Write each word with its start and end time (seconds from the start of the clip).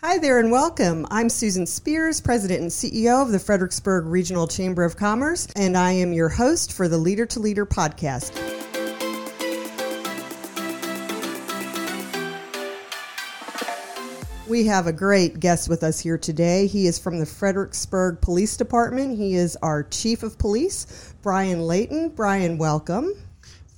Hi 0.00 0.16
there 0.16 0.38
and 0.38 0.52
welcome. 0.52 1.08
I'm 1.10 1.28
Susan 1.28 1.66
Spears, 1.66 2.20
President 2.20 2.60
and 2.60 2.70
CEO 2.70 3.20
of 3.20 3.32
the 3.32 3.40
Fredericksburg 3.40 4.06
Regional 4.06 4.46
Chamber 4.46 4.84
of 4.84 4.96
Commerce, 4.96 5.48
and 5.56 5.76
I 5.76 5.90
am 5.90 6.12
your 6.12 6.28
host 6.28 6.72
for 6.72 6.86
the 6.86 6.96
Leader 6.96 7.26
to 7.26 7.40
Leader 7.40 7.66
podcast. 7.66 8.32
We 14.46 14.66
have 14.66 14.86
a 14.86 14.92
great 14.92 15.40
guest 15.40 15.68
with 15.68 15.82
us 15.82 15.98
here 15.98 16.16
today. 16.16 16.68
He 16.68 16.86
is 16.86 17.00
from 17.00 17.18
the 17.18 17.26
Fredericksburg 17.26 18.20
Police 18.20 18.56
Department. 18.56 19.18
He 19.18 19.34
is 19.34 19.56
our 19.62 19.82
Chief 19.82 20.22
of 20.22 20.38
Police, 20.38 21.12
Brian 21.22 21.62
Layton. 21.62 22.10
Brian, 22.10 22.56
welcome. 22.56 23.14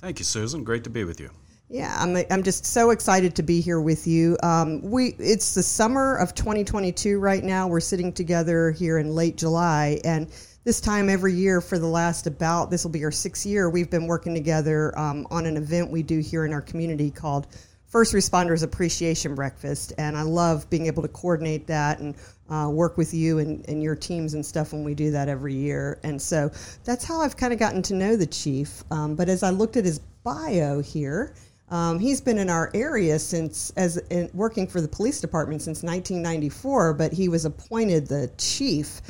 Thank 0.01 0.19
you, 0.19 0.25
Susan. 0.25 0.63
Great 0.63 0.83
to 0.83 0.91
be 0.91 1.03
with 1.03 1.19
you. 1.19 1.31
Yeah, 1.71 1.95
I'm, 1.97 2.17
I'm 2.29 2.43
just 2.43 2.65
so 2.65 2.89
excited 2.89 3.33
to 3.35 3.43
be 3.43 3.61
here 3.61 3.79
with 3.79 4.05
you. 4.05 4.35
Um, 4.43 4.81
we 4.81 5.15
it's 5.17 5.55
the 5.55 5.63
summer 5.63 6.17
of 6.17 6.35
2022 6.35 7.17
right 7.17 7.41
now. 7.41 7.69
We're 7.69 7.79
sitting 7.79 8.11
together 8.11 8.71
here 8.71 8.97
in 8.97 9.15
late 9.15 9.37
July, 9.37 10.01
and 10.03 10.29
this 10.65 10.81
time 10.81 11.09
every 11.09 11.33
year 11.33 11.61
for 11.61 11.79
the 11.79 11.87
last 11.87 12.27
about 12.27 12.71
this 12.71 12.83
will 12.83 12.91
be 12.91 13.05
our 13.05 13.11
sixth 13.11 13.45
year. 13.45 13.69
We've 13.69 13.89
been 13.89 14.05
working 14.05 14.33
together 14.33 14.97
um, 14.99 15.25
on 15.31 15.45
an 15.45 15.55
event 15.55 15.89
we 15.89 16.03
do 16.03 16.19
here 16.19 16.43
in 16.43 16.51
our 16.51 16.59
community 16.59 17.09
called 17.09 17.47
First 17.87 18.13
Responders 18.13 18.63
Appreciation 18.63 19.33
Breakfast, 19.33 19.93
and 19.97 20.17
I 20.17 20.23
love 20.23 20.69
being 20.69 20.87
able 20.87 21.03
to 21.03 21.09
coordinate 21.09 21.67
that 21.67 21.99
and 21.99 22.15
uh, 22.49 22.69
work 22.69 22.97
with 22.97 23.13
you 23.13 23.39
and, 23.39 23.65
and 23.69 23.81
your 23.81 23.95
teams 23.95 24.33
and 24.33 24.45
stuff 24.45 24.73
when 24.73 24.83
we 24.83 24.93
do 24.93 25.09
that 25.11 25.29
every 25.29 25.53
year. 25.53 26.01
And 26.03 26.21
so 26.21 26.51
that's 26.83 27.05
how 27.05 27.21
I've 27.21 27.37
kind 27.37 27.53
of 27.53 27.59
gotten 27.59 27.81
to 27.83 27.95
know 27.95 28.17
the 28.17 28.27
chief. 28.27 28.83
Um, 28.91 29.15
but 29.15 29.29
as 29.29 29.41
I 29.41 29.51
looked 29.51 29.77
at 29.77 29.85
his 29.85 29.99
bio 29.99 30.81
here, 30.81 31.33
um, 31.71 31.99
he's 31.99 32.19
been 32.19 32.37
in 32.37 32.49
our 32.49 32.69
area 32.73 33.17
since 33.17 33.71
as 33.77 33.95
in, 34.09 34.29
working 34.33 34.67
for 34.67 34.81
the 34.81 34.89
police 34.89 35.21
department 35.21 35.61
since 35.61 35.83
1994, 35.83 36.93
but 36.93 37.13
he 37.13 37.29
was 37.29 37.45
appointed 37.45 38.07
the 38.07 38.29
chief 38.37 39.01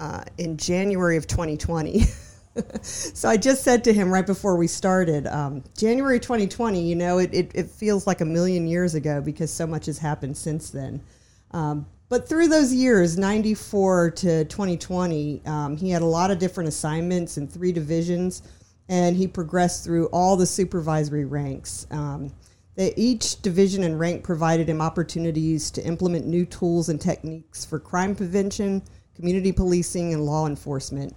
uh, 0.00 0.24
in 0.36 0.56
January 0.56 1.16
of 1.16 1.28
2020. 1.28 2.00
so 2.82 3.28
I 3.28 3.36
just 3.36 3.62
said 3.62 3.84
to 3.84 3.92
him 3.92 4.12
right 4.12 4.26
before 4.26 4.56
we 4.56 4.66
started, 4.66 5.28
um, 5.28 5.62
January 5.76 6.18
2020, 6.18 6.82
you 6.82 6.96
know, 6.96 7.18
it, 7.18 7.32
it, 7.32 7.52
it, 7.54 7.70
feels 7.70 8.08
like 8.08 8.20
a 8.20 8.24
million 8.24 8.66
years 8.66 8.96
ago 8.96 9.20
because 9.20 9.52
so 9.52 9.66
much 9.66 9.86
has 9.86 9.98
happened 9.98 10.36
since 10.36 10.70
then. 10.70 11.00
Um, 11.52 11.86
but 12.08 12.28
through 12.28 12.48
those 12.48 12.74
years, 12.74 13.16
94 13.16 14.10
to 14.10 14.44
2020, 14.46 15.42
um, 15.46 15.76
he 15.76 15.90
had 15.90 16.02
a 16.02 16.06
lot 16.06 16.32
of 16.32 16.40
different 16.40 16.66
assignments 16.66 17.36
in 17.38 17.46
three 17.46 17.70
divisions, 17.70 18.42
and 18.90 19.16
he 19.16 19.28
progressed 19.28 19.84
through 19.84 20.06
all 20.06 20.36
the 20.36 20.44
supervisory 20.44 21.24
ranks. 21.24 21.86
Um, 21.92 22.32
each 22.76 23.40
division 23.40 23.84
and 23.84 24.00
rank 24.00 24.24
provided 24.24 24.68
him 24.68 24.80
opportunities 24.80 25.70
to 25.72 25.84
implement 25.84 26.26
new 26.26 26.44
tools 26.44 26.88
and 26.88 27.00
techniques 27.00 27.64
for 27.64 27.78
crime 27.78 28.16
prevention, 28.16 28.82
community 29.14 29.52
policing, 29.52 30.12
and 30.12 30.26
law 30.26 30.46
enforcement. 30.46 31.14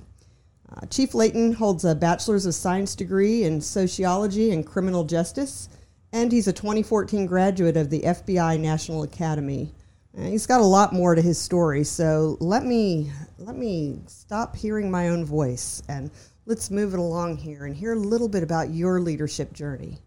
Uh, 0.72 0.86
Chief 0.88 1.16
Layton 1.16 1.54
holds 1.54 1.84
a 1.84 1.96
Bachelor's 1.96 2.46
of 2.46 2.54
Science 2.54 2.96
degree 2.96 3.44
in 3.44 3.60
Sociology 3.60 4.52
and 4.52 4.66
Criminal 4.66 5.04
Justice, 5.04 5.68
and 6.12 6.32
he's 6.32 6.48
a 6.48 6.54
2014 6.54 7.26
graduate 7.26 7.78
of 7.78 7.90
the 7.90 8.02
FBI 8.02 8.60
National 8.60 9.02
Academy. 9.02 9.74
Uh, 10.16 10.24
he's 10.26 10.46
got 10.46 10.62
a 10.62 10.66
lot 10.66 10.94
more 10.94 11.16
to 11.16 11.22
his 11.24 11.40
story, 11.40 11.84
so 11.84 12.38
let 12.40 12.66
me 12.66 13.12
let 13.40 13.56
me 13.56 14.00
stop 14.06 14.56
hearing 14.56 14.92
my 14.92 15.10
own 15.10 15.26
voice 15.26 15.82
and 15.90 16.12
let's 16.46 16.70
move 16.70 16.94
it 16.94 17.00
along 17.00 17.38
here 17.38 17.66
and 17.66 17.76
hear 17.76 17.94
a 17.94 18.00
little 18.00 18.28
bit 18.28 18.44
about 18.44 18.70
your 18.70 19.00
leadership 19.00 19.54
journey. 19.54 20.00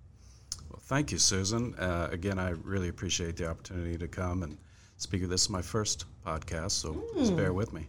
Well, 0.71 0.81
thank 0.83 1.13
you, 1.13 1.19
Susan. 1.19 1.75
Uh, 1.77 2.09
again, 2.11 2.39
I 2.39 2.51
really 2.51 2.89
appreciate 2.89 3.37
the 3.37 3.49
opportunity 3.49 3.97
to 3.99 4.09
come 4.09 4.43
and 4.43 4.59
speak. 4.97 5.27
This 5.29 5.43
is 5.43 5.51
my 5.51 5.63
first 5.63 6.05
podcast, 6.25 6.73
so 6.73 6.95
mm. 6.95 7.13
please 7.13 7.31
bear 7.31 7.53
with 7.53 7.73
me. 7.73 7.87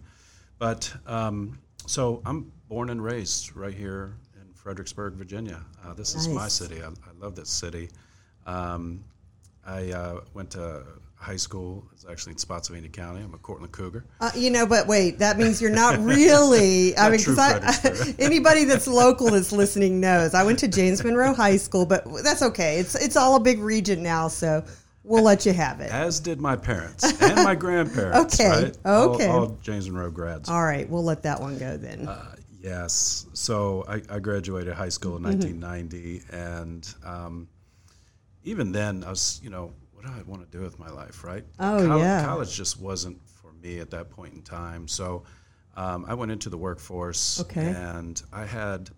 But 0.60 0.92
um, 1.06 1.60
so 1.86 2.22
I'm 2.26 2.52
born 2.68 2.90
and 2.90 3.04
raised 3.04 3.56
right 3.56 3.74
here 3.74 4.16
in 4.36 4.54
Fredericksburg, 4.54 5.14
Virginia. 5.14 5.64
Uh, 5.86 5.94
this 5.94 6.16
nice. 6.16 6.28
is 6.28 6.34
my 6.34 6.48
city. 6.48 6.82
I, 6.82 6.88
I 6.88 7.14
love 7.20 7.36
this 7.36 7.50
city. 7.50 7.90
Um, 8.46 9.04
I 9.66 9.92
uh, 9.92 10.22
went 10.34 10.52
to 10.52 10.86
high 11.18 11.36
school. 11.36 11.88
It's 11.94 12.06
actually 12.10 12.34
in 12.34 12.38
Spotsylvania 12.38 12.90
County. 12.90 13.22
I'm 13.22 13.34
a 13.34 13.38
Courtland 13.38 13.74
Cougar. 13.74 14.06
Uh, 14.22 14.32
you 14.36 14.50
know, 14.50 14.66
but 14.66 14.88
wait, 14.88 15.20
that 15.20 15.38
means 15.38 15.62
you're 15.62 15.72
not 15.72 16.00
really. 16.00 16.98
I 16.98 17.10
mean, 17.10 17.20
because 17.20 18.16
anybody 18.20 18.64
that's 18.64 18.88
local 18.88 19.32
that's 19.32 19.52
listening 19.52 20.00
knows 20.00 20.34
I 20.34 20.44
went 20.44 20.60
to 20.60 20.68
James 20.68 21.04
Monroe 21.04 21.34
High 21.34 21.58
School, 21.58 21.86
but 21.86 22.06
that's 22.24 22.42
okay. 22.42 22.80
It's 22.80 22.96
it's 22.96 23.18
all 23.18 23.36
a 23.36 23.40
big 23.40 23.60
region 23.60 24.04
now, 24.04 24.28
so 24.28 24.64
we'll 25.04 25.24
let 25.24 25.46
you 25.46 25.54
have 25.54 25.80
it. 25.80 25.92
As 25.92 26.20
did 26.20 26.40
my 26.40 26.56
parents 26.56 27.04
and 27.22 27.36
my 27.44 27.56
grandparents. 27.56 28.40
okay. 28.40 28.50
Right? 28.50 28.78
Okay. 28.86 29.28
All, 29.28 29.40
all, 29.40 29.58
James 29.62 29.90
Monroe 29.90 30.12
grads. 30.12 30.50
All 30.50 30.64
right, 30.64 30.88
we'll 30.88 31.04
let 31.04 31.24
that 31.24 31.42
one 31.42 31.58
go 31.58 31.78
then. 31.78 32.08
Uh, 32.08 32.36
yes. 32.62 33.26
So 33.34 33.86
I, 33.88 34.02
I, 34.10 34.20
graduated 34.20 34.74
high 34.74 34.90
school 34.90 35.18
in 35.18 35.24
1990, 35.24 36.20
mm-hmm. 36.20 36.36
and 36.36 36.94
um, 37.06 37.48
even 38.44 38.72
then, 38.72 39.04
I 39.04 39.10
was, 39.10 39.42
you 39.44 39.50
know, 39.50 39.74
do 40.08 40.14
I 40.18 40.24
want 40.24 40.50
to 40.50 40.58
do 40.58 40.64
with 40.64 40.80
my 40.80 40.90
life, 40.90 41.24
right? 41.24 41.44
Oh, 41.60 41.86
college, 41.86 42.02
yeah. 42.02 42.26
College 42.26 42.56
just 42.56 42.80
wasn't 42.80 43.20
for 43.30 43.52
me 43.62 43.80
at 43.80 43.92
that 43.92 44.10
point 44.10 44.34
in 44.34 44.42
time. 44.42 44.88
So 44.88 45.24
um, 45.76 46.06
I 46.08 46.14
went 46.14 46.32
into 46.32 46.50
the 46.50 46.58
workforce, 46.58 47.42
okay. 47.42 47.68
and 47.68 48.22
I 48.34 48.46
had 48.46 48.90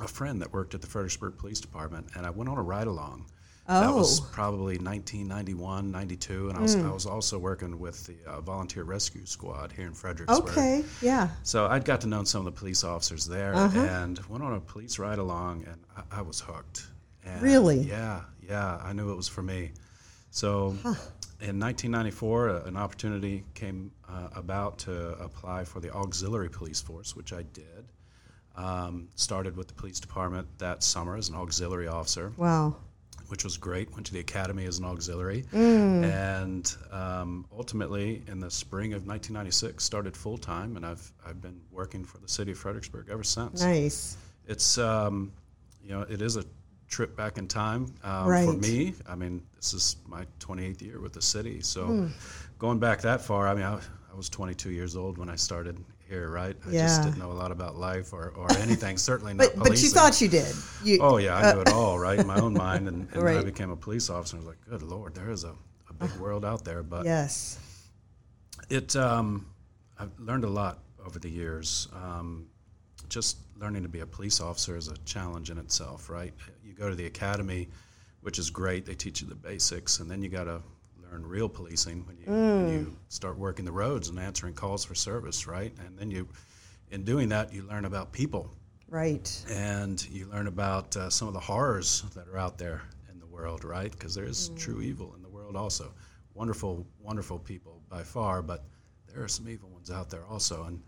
a 0.00 0.08
friend 0.08 0.40
that 0.42 0.52
worked 0.52 0.74
at 0.74 0.80
the 0.80 0.86
Fredericksburg 0.86 1.36
Police 1.38 1.60
Department, 1.60 2.08
and 2.14 2.24
I 2.24 2.30
went 2.30 2.48
on 2.48 2.58
a 2.58 2.62
ride 2.62 2.86
along 2.86 3.26
Oh. 3.70 3.80
That 3.80 3.94
was 3.94 4.20
probably 4.20 4.78
1991, 4.78 5.90
92, 5.90 6.48
and 6.48 6.58
I 6.58 6.62
was, 6.62 6.74
mm. 6.74 6.88
I 6.88 6.90
was 6.90 7.04
also 7.04 7.38
working 7.38 7.78
with 7.78 8.06
the 8.06 8.16
uh, 8.26 8.40
Volunteer 8.40 8.82
Rescue 8.82 9.26
Squad 9.26 9.72
here 9.72 9.86
in 9.86 9.92
Fredericksburg. 9.92 10.48
Okay, 10.48 10.82
yeah. 11.02 11.28
So 11.42 11.66
I'd 11.66 11.84
got 11.84 12.00
to 12.00 12.06
know 12.06 12.24
some 12.24 12.46
of 12.46 12.54
the 12.54 12.58
police 12.58 12.82
officers 12.82 13.26
there 13.26 13.54
uh-huh. 13.54 13.78
and 13.78 14.18
went 14.26 14.42
on 14.42 14.54
a 14.54 14.60
police 14.60 14.98
ride 14.98 15.18
along, 15.18 15.66
and 15.66 15.84
I, 15.94 16.20
I 16.20 16.22
was 16.22 16.40
hooked. 16.40 16.86
And 17.26 17.42
really? 17.42 17.80
Yeah, 17.80 18.22
yeah. 18.40 18.80
I 18.82 18.94
knew 18.94 19.12
it 19.12 19.16
was 19.16 19.28
for 19.28 19.42
me. 19.42 19.72
So 20.30 20.76
huh. 20.82 20.94
in 21.40 21.58
1994, 21.58 22.48
uh, 22.48 22.62
an 22.64 22.76
opportunity 22.76 23.44
came 23.54 23.90
uh, 24.08 24.28
about 24.34 24.78
to 24.80 25.10
apply 25.18 25.64
for 25.64 25.80
the 25.80 25.92
auxiliary 25.92 26.50
police 26.50 26.80
force, 26.80 27.16
which 27.16 27.32
I 27.32 27.42
did. 27.52 27.86
Um, 28.56 29.08
started 29.14 29.56
with 29.56 29.68
the 29.68 29.74
police 29.74 30.00
department 30.00 30.48
that 30.58 30.82
summer 30.82 31.16
as 31.16 31.28
an 31.28 31.36
auxiliary 31.36 31.86
officer. 31.86 32.32
Wow 32.36 32.74
which 33.28 33.44
was 33.44 33.56
great. 33.56 33.92
Went 33.92 34.06
to 34.06 34.12
the 34.12 34.20
academy 34.20 34.64
as 34.64 34.78
an 34.78 34.84
auxiliary, 34.84 35.44
mm. 35.52 36.04
and 36.04 36.76
um, 36.90 37.46
ultimately 37.56 38.22
in 38.26 38.40
the 38.40 38.50
spring 38.50 38.92
of 38.94 39.06
1996 39.06 39.82
started 39.84 40.16
full 40.16 40.38
time, 40.38 40.76
and 40.76 40.84
I've 40.84 41.12
I've 41.26 41.40
been 41.40 41.60
working 41.70 42.04
for 42.04 42.18
the 42.18 42.28
city 42.28 42.52
of 42.52 42.58
Fredericksburg 42.58 43.08
ever 43.10 43.22
since. 43.22 43.62
Nice. 43.62 44.16
It's 44.46 44.78
um, 44.78 45.32
you 45.82 45.90
know 45.90 46.02
it 46.02 46.22
is 46.22 46.36
a 46.36 46.44
trip 46.88 47.16
back 47.16 47.38
in 47.38 47.46
time 47.46 47.94
um, 48.02 48.26
right. 48.26 48.44
for 48.44 48.54
me. 48.54 48.94
I 49.06 49.14
mean, 49.14 49.42
this 49.56 49.74
is 49.74 49.96
my 50.06 50.24
28th 50.40 50.82
year 50.82 51.00
with 51.00 51.12
the 51.12 51.22
city, 51.22 51.60
so 51.60 51.86
mm. 51.86 52.10
going 52.58 52.78
back 52.78 53.00
that 53.02 53.20
far, 53.20 53.48
I 53.48 53.54
mean, 53.54 53.64
I, 53.64 53.74
I 53.74 54.16
was 54.16 54.28
22 54.28 54.70
years 54.70 54.96
old 54.96 55.18
when 55.18 55.28
I 55.28 55.36
started 55.36 55.78
here, 56.08 56.30
right? 56.30 56.56
I 56.66 56.70
yeah. 56.70 56.86
just 56.86 57.02
didn't 57.02 57.18
know 57.18 57.30
a 57.30 57.34
lot 57.34 57.52
about 57.52 57.76
life 57.76 58.12
or, 58.12 58.32
or 58.36 58.50
anything, 58.58 58.96
certainly 58.96 59.34
not 59.34 59.50
but, 59.54 59.68
But 59.68 59.82
you 59.82 59.88
thought 59.90 60.20
you 60.20 60.28
did. 60.28 60.54
You, 60.82 60.98
oh, 61.02 61.18
yeah, 61.18 61.36
I 61.36 61.52
knew 61.52 61.60
it 61.60 61.68
all, 61.68 61.98
right? 61.98 62.18
In 62.18 62.26
my 62.26 62.40
own 62.40 62.54
mind. 62.54 62.88
And, 62.88 63.08
and 63.12 63.22
right. 63.22 63.36
I 63.36 63.44
became 63.44 63.70
a 63.70 63.76
police 63.76 64.08
officer. 64.08 64.36
I 64.36 64.40
was 64.40 64.48
like, 64.48 64.60
good 64.68 64.82
Lord, 64.82 65.14
there 65.14 65.30
is 65.30 65.44
a, 65.44 65.54
a 65.90 65.92
big 65.98 66.10
uh, 66.10 66.22
world 66.22 66.44
out 66.44 66.64
there. 66.64 66.82
But 66.82 67.04
yes, 67.04 67.58
it, 68.70 68.96
um, 68.96 69.46
I've 69.98 70.18
learned 70.18 70.44
a 70.44 70.48
lot 70.48 70.78
over 71.04 71.18
the 71.18 71.30
years. 71.30 71.88
Um, 71.92 72.46
just 73.08 73.38
learning 73.58 73.82
to 73.82 73.88
be 73.88 74.00
a 74.00 74.06
police 74.06 74.40
officer 74.40 74.76
is 74.76 74.88
a 74.88 74.96
challenge 74.98 75.50
in 75.50 75.58
itself, 75.58 76.08
right? 76.10 76.32
You 76.68 76.74
go 76.74 76.90
to 76.90 76.94
the 76.94 77.06
academy, 77.06 77.68
which 78.20 78.38
is 78.38 78.50
great. 78.50 78.84
They 78.84 78.94
teach 78.94 79.22
you 79.22 79.26
the 79.26 79.34
basics, 79.34 80.00
and 80.00 80.10
then 80.10 80.22
you 80.22 80.28
got 80.28 80.44
to 80.44 80.60
learn 81.10 81.26
real 81.26 81.48
policing 81.48 82.06
when 82.06 82.18
you, 82.18 82.26
mm. 82.26 82.64
when 82.64 82.72
you 82.72 82.96
start 83.08 83.38
working 83.38 83.64
the 83.64 83.72
roads 83.72 84.10
and 84.10 84.18
answering 84.18 84.52
calls 84.52 84.84
for 84.84 84.94
service, 84.94 85.46
right? 85.46 85.72
And 85.86 85.98
then 85.98 86.10
you, 86.10 86.28
in 86.90 87.04
doing 87.04 87.30
that, 87.30 87.54
you 87.54 87.62
learn 87.62 87.86
about 87.86 88.12
people. 88.12 88.50
Right. 88.90 89.44
And 89.50 90.06
you 90.10 90.26
learn 90.26 90.46
about 90.46 90.94
uh, 90.94 91.08
some 91.08 91.26
of 91.26 91.32
the 91.32 91.40
horrors 91.40 92.02
that 92.14 92.28
are 92.28 92.36
out 92.36 92.58
there 92.58 92.82
in 93.10 93.18
the 93.18 93.26
world, 93.26 93.64
right? 93.64 93.90
Because 93.90 94.14
there 94.14 94.26
is 94.26 94.50
mm. 94.50 94.58
true 94.58 94.82
evil 94.82 95.14
in 95.16 95.22
the 95.22 95.28
world 95.30 95.56
also. 95.56 95.94
Wonderful, 96.34 96.86
wonderful 97.00 97.38
people 97.38 97.80
by 97.88 98.02
far, 98.02 98.42
but 98.42 98.64
there 99.10 99.22
are 99.22 99.28
some 99.28 99.48
evil 99.48 99.70
ones 99.70 99.90
out 99.90 100.10
there 100.10 100.26
also. 100.26 100.64
And 100.64 100.82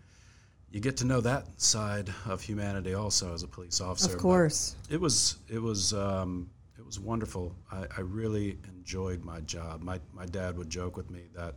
you 0.71 0.79
get 0.79 0.97
to 0.97 1.05
know 1.05 1.19
that 1.21 1.61
side 1.61 2.09
of 2.25 2.41
humanity 2.41 2.93
also 2.93 3.33
as 3.33 3.43
a 3.43 3.47
police 3.47 3.81
officer. 3.81 4.13
Of 4.13 4.17
course. 4.17 4.75
But 4.83 4.95
it 4.95 5.01
was, 5.01 5.37
it 5.49 5.61
was, 5.61 5.93
um, 5.93 6.49
it 6.77 6.85
was 6.85 6.99
wonderful. 6.99 7.55
I, 7.71 7.85
I, 7.97 8.01
really 8.01 8.57
enjoyed 8.69 9.23
my 9.23 9.41
job. 9.41 9.81
My, 9.81 9.99
my 10.13 10.25
dad 10.25 10.57
would 10.57 10.69
joke 10.69 10.95
with 10.95 11.11
me 11.11 11.23
that 11.35 11.55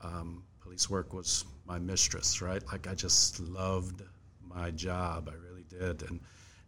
um, 0.00 0.42
police 0.60 0.88
work 0.88 1.12
was 1.12 1.44
my 1.66 1.78
mistress, 1.78 2.40
right? 2.40 2.62
Like 2.72 2.88
I 2.88 2.94
just 2.94 3.40
loved 3.40 4.02
my 4.42 4.70
job. 4.70 5.30
I 5.30 5.34
really 5.34 5.64
did. 5.68 6.08
And, 6.08 6.20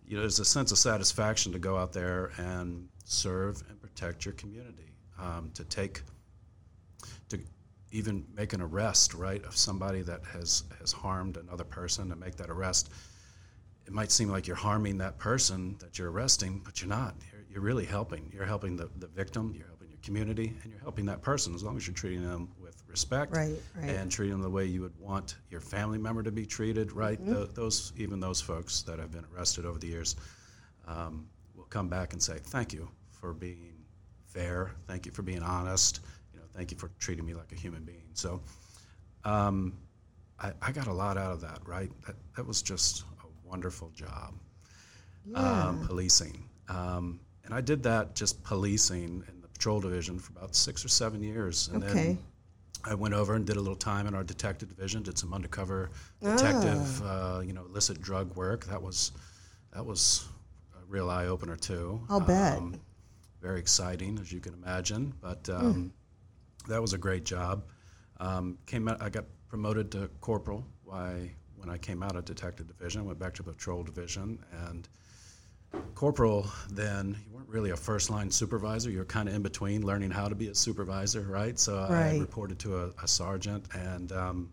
you 0.06 0.16
know, 0.16 0.20
there's 0.20 0.40
a 0.40 0.44
sense 0.44 0.72
of 0.72 0.78
satisfaction 0.78 1.52
to 1.52 1.58
go 1.58 1.78
out 1.78 1.92
there 1.92 2.32
and 2.36 2.86
serve 3.04 3.62
and 3.70 3.80
protect 3.80 4.26
your 4.26 4.34
community, 4.34 4.92
um, 5.18 5.50
to 5.54 5.64
take, 5.64 6.02
to 7.30 7.40
even 7.92 8.24
make 8.34 8.52
an 8.54 8.60
arrest, 8.62 9.14
right, 9.14 9.44
of 9.44 9.56
somebody 9.56 10.02
that 10.02 10.24
has 10.32 10.64
has 10.80 10.90
harmed 10.92 11.36
another 11.36 11.64
person, 11.64 12.10
and 12.10 12.18
make 12.20 12.36
that 12.36 12.50
arrest, 12.50 12.90
it 13.86 13.92
might 13.92 14.10
seem 14.10 14.28
like 14.30 14.46
you're 14.46 14.56
harming 14.56 14.98
that 14.98 15.18
person 15.18 15.76
that 15.78 15.98
you're 15.98 16.10
arresting, 16.10 16.60
but 16.64 16.80
you're 16.80 16.88
not. 16.88 17.14
You're, 17.32 17.42
you're 17.50 17.60
really 17.62 17.84
helping. 17.84 18.30
You're 18.34 18.46
helping 18.46 18.76
the, 18.76 18.88
the 18.98 19.06
victim. 19.08 19.52
You're 19.56 19.66
helping 19.66 19.88
your 19.90 19.98
community, 20.02 20.54
and 20.62 20.72
you're 20.72 20.80
helping 20.80 21.04
that 21.06 21.20
person 21.22 21.54
as 21.54 21.62
long 21.62 21.76
as 21.76 21.86
you're 21.86 21.94
treating 21.94 22.22
them 22.26 22.48
with 22.60 22.82
respect 22.88 23.34
Right, 23.36 23.54
right. 23.76 23.90
and 23.90 24.10
treating 24.10 24.32
them 24.34 24.42
the 24.42 24.50
way 24.50 24.64
you 24.66 24.80
would 24.82 24.98
want 24.98 25.36
your 25.50 25.60
family 25.60 25.98
member 25.98 26.22
to 26.22 26.32
be 26.32 26.44
treated. 26.46 26.92
Right, 26.92 27.20
Mm-hmm. 27.20 27.32
Tho- 27.34 27.46
those 27.46 27.92
even 27.96 28.20
those 28.20 28.40
folks 28.40 28.82
that 28.82 28.98
have 28.98 29.12
been 29.12 29.24
arrested 29.34 29.64
over 29.66 29.78
the 29.78 29.86
years 29.88 30.16
um, 30.86 31.26
will 31.54 31.64
come 31.64 31.88
back 31.88 32.12
and 32.14 32.22
say, 32.22 32.38
"Thank 32.42 32.72
you 32.72 32.88
for 33.10 33.32
being 33.34 33.84
fair. 34.26 34.72
Thank 34.86 35.04
you 35.04 35.12
for 35.12 35.20
being 35.22 35.42
honest. 35.42 36.00
Thank 36.54 36.70
you 36.70 36.76
for 36.78 36.90
treating 36.98 37.24
me 37.24 37.34
like 37.34 37.52
a 37.52 37.54
human 37.54 37.84
being." 37.84 38.08
So, 38.14 38.40
um, 39.24 39.74
I, 40.38 40.52
I 40.60 40.72
got 40.72 40.86
a 40.86 40.92
lot 40.92 41.16
out 41.16 41.32
of 41.32 41.40
that. 41.42 41.60
Right, 41.66 41.90
that, 42.06 42.16
that 42.36 42.46
was 42.46 42.62
just 42.62 43.04
a 43.24 43.48
wonderful 43.48 43.90
job, 43.94 44.34
um, 45.34 45.80
policing, 45.86 46.48
um, 46.68 47.20
and 47.44 47.54
I 47.54 47.60
did 47.60 47.82
that 47.84 48.14
just 48.14 48.42
policing 48.44 49.24
in 49.28 49.40
the 49.40 49.48
patrol 49.48 49.80
division 49.80 50.18
for 50.18 50.32
about 50.32 50.54
six 50.54 50.84
or 50.84 50.88
seven 50.88 51.22
years, 51.22 51.68
and 51.68 51.82
Okay. 51.82 51.94
then. 51.94 52.18
I 52.84 52.94
went 52.96 53.14
over 53.14 53.36
and 53.36 53.46
did 53.46 53.56
a 53.56 53.60
little 53.60 53.76
time 53.76 54.08
in 54.08 54.14
our 54.16 54.24
detective 54.24 54.68
division. 54.68 55.04
Did 55.04 55.16
some 55.16 55.32
undercover 55.32 55.90
detective, 56.20 57.00
Ah. 57.04 57.36
uh, 57.36 57.40
you 57.40 57.52
know, 57.52 57.64
illicit 57.66 58.02
drug 58.02 58.34
work. 58.34 58.64
That 58.64 58.82
was 58.82 59.12
that 59.72 59.86
was 59.86 60.26
a 60.74 60.84
real 60.86 61.08
eye 61.08 61.26
opener 61.26 61.54
too. 61.54 62.00
I'll 62.08 62.18
bet. 62.18 62.60
Very 63.40 63.60
exciting, 63.60 64.18
as 64.18 64.32
you 64.32 64.40
can 64.40 64.52
imagine. 64.54 65.14
But 65.20 65.48
um, 65.48 65.92
that 66.68 66.80
was 66.80 66.92
a 66.92 66.98
great 66.98 67.24
job. 67.24 67.64
Um, 68.20 68.58
came 68.66 68.88
out, 68.88 69.00
I 69.02 69.08
got 69.10 69.24
promoted 69.48 69.90
to 69.92 70.08
corporal. 70.20 70.64
Why 70.84 71.30
when 71.56 71.70
I 71.70 71.78
came 71.78 72.02
out 72.02 72.16
of 72.16 72.24
detective 72.24 72.66
division, 72.66 73.04
went 73.04 73.18
back 73.18 73.34
to 73.34 73.42
patrol 73.42 73.82
division 73.84 74.38
and 74.68 74.88
corporal 75.94 76.46
then 76.70 77.16
you 77.26 77.32
weren't 77.34 77.48
really 77.48 77.70
a 77.70 77.76
first 77.76 78.10
line 78.10 78.30
supervisor 78.30 78.90
you're 78.90 79.06
kind 79.06 79.26
of 79.26 79.34
in 79.34 79.40
between 79.40 79.80
learning 79.86 80.10
how 80.10 80.28
to 80.28 80.34
be 80.34 80.48
a 80.48 80.54
supervisor 80.54 81.22
right 81.22 81.58
so 81.58 81.78
i 81.88 82.18
reported 82.18 82.58
to 82.58 82.76
a, 82.76 82.88
a 83.02 83.08
sergeant 83.08 83.64
and 83.74 84.12
um, 84.12 84.52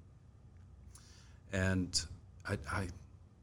and 1.51 2.05
I, 2.47 2.57
I 2.71 2.87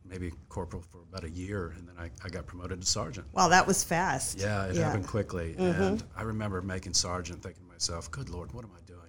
maybe 0.08 0.32
corporal 0.48 0.82
for 0.90 1.00
about 1.02 1.24
a 1.24 1.30
year 1.30 1.74
and 1.76 1.86
then 1.86 1.96
I, 1.98 2.10
I 2.24 2.28
got 2.30 2.46
promoted 2.46 2.80
to 2.80 2.86
sergeant 2.86 3.26
Wow, 3.34 3.48
that 3.48 3.66
was 3.66 3.84
fast. 3.84 4.38
yeah 4.38 4.66
it 4.66 4.76
Yeah. 4.76 4.84
happened 4.84 5.06
quickly 5.06 5.54
and 5.58 6.02
i 6.16 6.22
remember 6.22 6.62
making 6.62 6.94
sergeant 6.94 7.42
thinking 7.42 7.65
myself 7.76 8.10
good 8.10 8.30
lord 8.30 8.50
what 8.54 8.64
am 8.64 8.70
i 8.74 8.80
doing? 8.86 9.00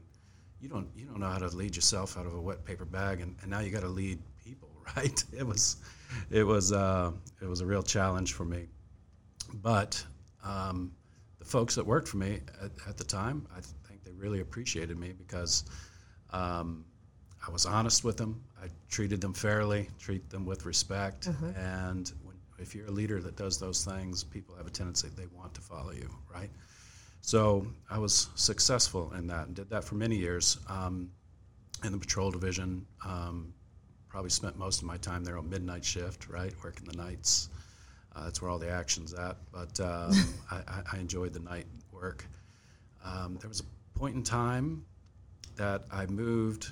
You 0.59 0.67
don't 0.67 0.89
you 0.93 1.05
don't 1.05 1.21
know 1.21 1.29
how 1.29 1.37
to 1.37 1.47
lead 1.55 1.73
yourself 1.73 2.17
out 2.17 2.25
of 2.25 2.33
a 2.33 2.41
wet 2.41 2.65
paper 2.65 2.83
bag 2.83 3.21
and, 3.21 3.33
and 3.41 3.49
now 3.49 3.59
you 3.59 3.71
got 3.71 3.83
to 3.83 3.87
lead 3.87 4.19
people 4.43 4.69
right? 4.97 5.23
It 5.31 5.47
was 5.47 5.77
it 6.29 6.43
was 6.43 6.73
uh, 6.73 7.11
it 7.41 7.47
was 7.47 7.61
a 7.61 7.65
real 7.65 7.81
challenge 7.81 8.33
for 8.33 8.43
me. 8.43 8.67
But 9.63 10.03
um, 10.43 10.91
the 11.39 11.45
folks 11.45 11.75
that 11.75 11.85
worked 11.85 12.09
for 12.09 12.17
me 12.17 12.41
at, 12.61 12.71
at 12.89 12.97
the 12.97 13.05
time 13.05 13.47
i 13.55 13.61
think 13.87 14.03
they 14.03 14.11
really 14.11 14.41
appreciated 14.41 14.97
me 14.97 15.13
because 15.17 15.63
um, 16.33 16.83
i 17.47 17.49
was 17.51 17.65
honest 17.65 18.03
with 18.03 18.17
them. 18.17 18.43
I 18.61 18.67
treated 18.89 19.21
them 19.21 19.33
fairly 19.33 19.87
treat 19.97 20.29
them 20.29 20.45
with 20.45 20.65
respect. 20.65 21.27
And 21.55 22.11
when, 22.23 22.35
if 22.59 22.75
you're 22.75 22.87
a 22.87 22.91
leader 22.91 23.21
that 23.21 23.37
does 23.37 23.57
those 23.59 23.85
things 23.85 24.25
people 24.25 24.55
have 24.55 24.67
a 24.67 24.71
tendency 24.71 25.07
they 25.15 25.27
want 25.27 25.53
to 25.53 25.61
follow 25.61 25.91
you 25.91 26.09
right 26.33 26.49
so 27.21 27.67
I 27.89 27.97
was 27.97 28.29
successful 28.35 29.11
in 29.17 29.27
that 29.27 29.47
and 29.47 29.55
did 29.55 29.69
that 29.69 29.83
for 29.83 29.95
many 29.95 30.15
years 30.15 30.57
um, 30.69 31.09
in 31.83 31.91
the 31.91 31.97
patrol 31.97 32.31
division. 32.31 32.85
Um, 33.05 33.53
probably 34.07 34.29
spent 34.29 34.57
most 34.57 34.81
of 34.81 34.87
my 34.87 34.97
time 34.97 35.23
there 35.23 35.37
on 35.37 35.49
midnight 35.49 35.83
shift, 35.83 36.29
right, 36.29 36.53
working 36.63 36.87
the 36.87 36.97
nights. 36.97 37.49
Uh, 38.15 38.23
that's 38.23 38.41
where 38.41 38.49
all 38.49 38.57
the 38.57 38.69
action's 38.69 39.13
at. 39.13 39.37
But 39.51 39.79
um, 39.79 40.11
I, 40.51 40.81
I, 40.93 40.97
enjoyed 40.97 41.33
the 41.33 41.39
night 41.39 41.67
work. 41.91 42.25
Um, 43.03 43.37
there 43.39 43.49
was 43.49 43.59
a 43.59 43.99
point 43.99 44.15
in 44.15 44.23
time 44.23 44.85
that 45.55 45.83
I 45.91 46.05
moved 46.07 46.71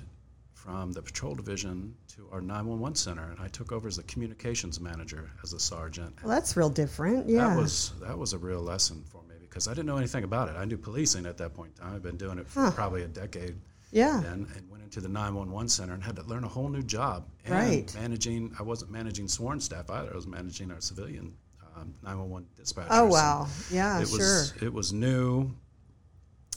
from 0.54 0.92
the 0.92 1.02
patrol 1.02 1.34
division 1.34 1.94
to 2.08 2.28
our 2.32 2.40
911 2.40 2.96
center, 2.96 3.30
and 3.30 3.38
I 3.40 3.48
took 3.48 3.70
over 3.70 3.86
as 3.86 3.96
the 3.96 4.02
communications 4.04 4.80
manager 4.80 5.30
as 5.42 5.52
a 5.52 5.60
sergeant. 5.60 6.16
Well, 6.22 6.34
that's 6.34 6.56
real 6.56 6.70
different. 6.70 7.28
Yeah. 7.28 7.48
That 7.48 7.56
was 7.56 7.92
that 8.00 8.18
was 8.18 8.32
a 8.32 8.38
real 8.38 8.62
lesson 8.62 9.04
for 9.08 9.22
me 9.22 9.25
because 9.56 9.68
I 9.68 9.70
didn't 9.70 9.86
know 9.86 9.96
anything 9.96 10.22
about 10.22 10.50
it. 10.50 10.56
I 10.58 10.66
knew 10.66 10.76
policing 10.76 11.24
at 11.24 11.38
that 11.38 11.54
point 11.54 11.72
in 11.74 11.82
time. 11.82 11.94
I've 11.94 12.02
been 12.02 12.18
doing 12.18 12.38
it 12.38 12.46
for 12.46 12.70
probably 12.70 13.04
a 13.04 13.08
decade. 13.08 13.56
Yeah. 13.90 14.18
And, 14.18 14.46
and 14.54 14.70
went 14.70 14.82
into 14.82 15.00
the 15.00 15.08
911 15.08 15.70
center 15.70 15.94
and 15.94 16.02
had 16.04 16.14
to 16.16 16.22
learn 16.24 16.44
a 16.44 16.48
whole 16.48 16.68
new 16.68 16.82
job. 16.82 17.26
And 17.46 17.54
Right. 17.54 17.94
Managing, 17.94 18.54
I 18.58 18.62
wasn't 18.62 18.90
managing 18.90 19.28
sworn 19.28 19.58
staff 19.58 19.88
either. 19.88 20.12
I 20.12 20.14
was 20.14 20.26
managing 20.26 20.70
our 20.70 20.82
civilian 20.82 21.32
um, 21.74 21.94
911 22.02 22.46
dispatchers. 22.60 22.88
oh 22.90 23.06
wow. 23.06 23.46
Yeah. 23.70 23.98
it 24.02 24.08
sure. 24.08 24.18
was 24.18 24.52
it 24.60 24.70
was 24.70 24.92
new, 24.92 25.50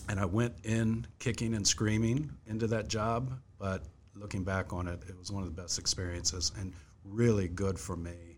and 0.09 0.19
I 0.19 0.25
went 0.25 0.55
in 0.65 1.07
kicking 1.19 1.53
and 1.53 1.65
screaming 1.65 2.29
into 2.47 2.67
that 2.67 2.89
job. 2.89 3.31
But 3.59 3.83
looking 4.13 4.43
back 4.43 4.73
on 4.73 4.89
it, 4.89 4.99
it 5.07 5.17
was 5.17 5.31
one 5.31 5.43
of 5.43 5.55
the 5.55 5.61
best 5.61 5.79
experiences 5.79 6.51
and 6.59 6.73
really 7.05 7.47
good 7.47 7.79
for 7.79 7.95
me, 7.95 8.35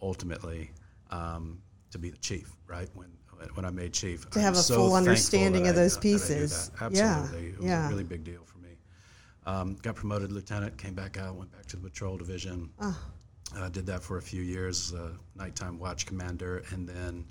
ultimately, 0.00 0.70
um, 1.10 1.60
to 1.90 1.98
be 1.98 2.08
the 2.08 2.18
chief. 2.18 2.50
Right 2.66 2.88
when 2.94 3.08
when 3.54 3.64
I 3.64 3.70
made 3.70 3.92
chief, 3.92 4.28
To 4.30 4.38
I 4.38 4.42
have 4.42 4.54
a 4.54 4.56
so 4.56 4.74
full 4.76 4.94
understanding 4.94 5.66
of 5.68 5.74
I- 5.74 5.80
those 5.80 5.94
that 5.94 6.00
I 6.00 6.02
did 6.02 6.12
pieces. 6.18 6.70
that. 6.80 6.92
Yeah, 6.92 7.24
it 7.34 7.56
was 7.58 7.66
yeah. 7.66 7.86
a 7.86 7.90
really 7.90 8.04
big 8.04 8.24
deal 8.24 8.42
for 8.44 8.58
me. 8.58 8.70
Um, 9.46 9.76
got 9.82 9.94
promoted 9.94 10.32
lieutenant, 10.32 10.76
came 10.76 10.94
back 10.94 11.18
out, 11.18 11.34
went 11.36 11.50
back 11.52 11.66
to 11.66 11.76
the 11.76 11.82
patrol 11.88 12.16
division. 12.16 12.70
Ah. 12.80 12.98
Uh, 13.56 13.68
did 13.70 13.86
that 13.86 14.02
for 14.02 14.18
a 14.18 14.22
few 14.22 14.42
years, 14.42 14.92
uh, 14.92 15.12
nighttime 15.34 15.78
watch 15.78 16.04
commander, 16.04 16.64
and 16.70 16.86
then 16.86 17.24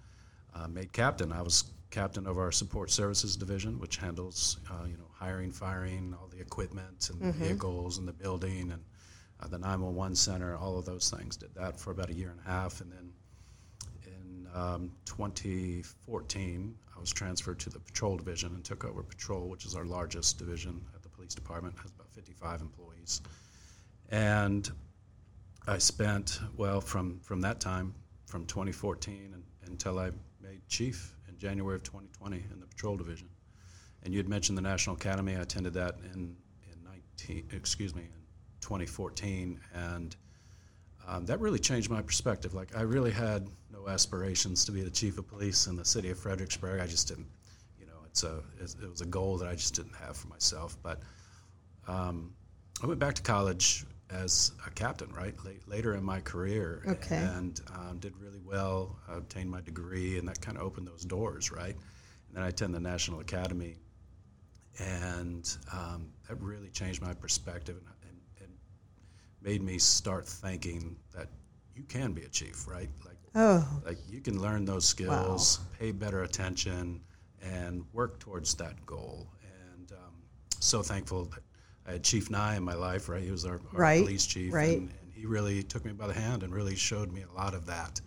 uh, 0.55 0.67
made 0.67 0.91
captain. 0.91 1.31
I 1.31 1.43
was 1.43 1.65
captain 1.91 2.25
of 2.25 2.37
our 2.39 2.51
support 2.51 2.89
services 2.89 3.37
division, 3.37 3.79
which 3.79 3.97
handles 3.97 4.57
uh, 4.71 4.85
you 4.87 4.97
know 4.97 5.05
hiring, 5.13 5.51
firing, 5.51 6.15
all 6.19 6.27
the 6.27 6.39
equipment 6.41 7.09
and 7.11 7.21
the 7.21 7.31
vehicles 7.33 7.99
and 7.99 8.07
the 8.07 8.13
building 8.13 8.71
and 8.71 8.83
uh, 9.41 9.47
the 9.47 9.59
911 9.59 10.15
center, 10.15 10.55
all 10.57 10.79
of 10.79 10.85
those 10.85 11.11
things. 11.11 11.37
Did 11.37 11.53
that 11.53 11.79
for 11.79 11.91
about 11.91 12.09
a 12.09 12.13
year 12.13 12.31
and 12.31 12.39
a 12.39 12.49
half, 12.49 12.81
and 12.81 12.91
then 12.91 13.11
um, 14.57 14.91
2014, 15.05 16.75
I 16.95 16.99
was 16.99 17.11
transferred 17.11 17.59
to 17.59 17.69
the 17.69 17.79
patrol 17.79 18.17
division 18.17 18.55
and 18.55 18.63
took 18.63 18.85
over 18.85 19.03
patrol, 19.03 19.49
which 19.49 19.65
is 19.65 19.75
our 19.75 19.85
largest 19.85 20.39
division 20.39 20.83
at 20.95 21.03
the 21.03 21.09
police 21.09 21.35
department. 21.35 21.75
Has 21.81 21.91
about 21.91 22.11
55 22.11 22.61
employees, 22.61 23.21
and 24.09 24.69
I 25.67 25.77
spent 25.77 26.39
well 26.55 26.81
from 26.81 27.19
from 27.19 27.41
that 27.41 27.59
time, 27.59 27.93
from 28.25 28.45
2014 28.45 29.31
and, 29.33 29.43
until 29.67 29.99
I 29.99 30.09
made 30.41 30.67
chief 30.67 31.15
in 31.29 31.37
January 31.37 31.75
of 31.75 31.83
2020 31.83 32.43
in 32.51 32.59
the 32.59 32.65
patrol 32.65 32.97
division. 32.97 33.29
And 34.03 34.13
you 34.13 34.19
had 34.19 34.29
mentioned 34.29 34.57
the 34.57 34.63
National 34.63 34.95
Academy. 34.95 35.35
I 35.35 35.41
attended 35.41 35.73
that 35.73 35.97
in 36.13 36.35
in 36.71 36.83
19 36.83 37.49
excuse 37.53 37.93
me 37.93 38.03
in 38.03 38.23
2014, 38.61 39.59
and 39.75 40.15
um, 41.07 41.25
that 41.25 41.39
really 41.39 41.59
changed 41.59 41.89
my 41.89 42.01
perspective. 42.01 42.53
Like 42.53 42.75
I 42.75 42.81
really 42.81 43.11
had 43.11 43.47
no 43.71 43.87
aspirations 43.87 44.65
to 44.65 44.71
be 44.71 44.81
the 44.81 44.89
chief 44.91 45.17
of 45.17 45.27
police 45.27 45.67
in 45.67 45.75
the 45.75 45.85
city 45.85 46.09
of 46.09 46.19
Fredericksburg. 46.19 46.81
I 46.81 46.87
just 46.87 47.07
didn't, 47.07 47.27
you 47.79 47.85
know, 47.85 47.99
it's 48.05 48.23
a 48.23 48.43
it 48.59 48.89
was 48.89 49.01
a 49.01 49.05
goal 49.05 49.37
that 49.37 49.47
I 49.47 49.55
just 49.55 49.73
didn't 49.75 49.95
have 49.95 50.17
for 50.17 50.27
myself. 50.27 50.77
But 50.83 51.01
um, 51.87 52.33
I 52.83 52.87
went 52.87 52.99
back 52.99 53.15
to 53.15 53.21
college 53.21 53.85
as 54.09 54.51
a 54.65 54.69
captain, 54.71 55.11
right? 55.13 55.33
Late, 55.43 55.67
later 55.67 55.95
in 55.95 56.03
my 56.03 56.19
career, 56.21 56.81
Okay. 56.87 57.17
and 57.17 57.59
um, 57.73 57.97
did 57.99 58.13
really 58.17 58.39
well. 58.45 58.97
I 59.09 59.17
obtained 59.17 59.49
my 59.49 59.61
degree, 59.61 60.17
and 60.17 60.27
that 60.27 60.39
kind 60.41 60.57
of 60.57 60.63
opened 60.63 60.87
those 60.87 61.03
doors, 61.03 61.51
right? 61.51 61.75
And 61.75 62.35
then 62.35 62.43
I 62.43 62.49
attended 62.49 62.75
the 62.81 62.89
National 62.89 63.19
Academy, 63.19 63.75
and 64.79 65.57
um, 65.73 66.07
that 66.27 66.39
really 66.41 66.69
changed 66.69 67.01
my 67.01 67.13
perspective 67.13 67.75
and 67.77 67.87
made 69.41 69.61
me 69.61 69.77
start 69.77 70.27
thinking 70.27 70.95
that 71.15 71.27
you 71.75 71.83
can 71.83 72.11
be 72.13 72.23
a 72.23 72.29
chief, 72.29 72.67
right? 72.67 72.89
Like, 73.05 73.17
Oh. 73.35 73.81
like 73.85 73.97
you 74.09 74.19
can 74.19 74.41
learn 74.41 74.65
those 74.65 74.85
skills, 74.85 75.59
pay 75.77 75.91
better 75.91 76.23
attention, 76.23 77.01
and 77.41 77.83
work 77.93 78.19
towards 78.19 78.55
that 78.55 78.83
goal. 78.85 79.27
And 79.75 79.91
um, 79.91 80.13
so 80.59 80.81
thankful 80.81 81.25
that 81.25 81.43
I 81.85 81.91
had 81.93 82.03
Chief 82.03 82.29
Nye 82.31 82.55
in 82.55 82.63
my 82.63 82.73
life, 82.73 83.07
right? 83.09 83.21
He 83.23 83.29
was 83.31 83.45
our, 83.45 83.53
our 83.55 83.59
Right, 83.79 84.01
police 84.01 84.25
chief, 84.25 84.53
right. 84.53 84.79
and, 84.79 84.89
and 85.01 85.13
he 85.13 85.25
really 85.27 85.61
took 85.63 85.85
me 85.85 85.91
by 85.93 86.07
the 86.07 86.13
hand 86.13 86.41
and 86.43 86.53
really 86.53 86.75
showed 86.75 87.11
me 87.11 87.23
a 87.23 87.33
lot 87.33 87.53
of 87.53 87.65
that. 87.67 88.01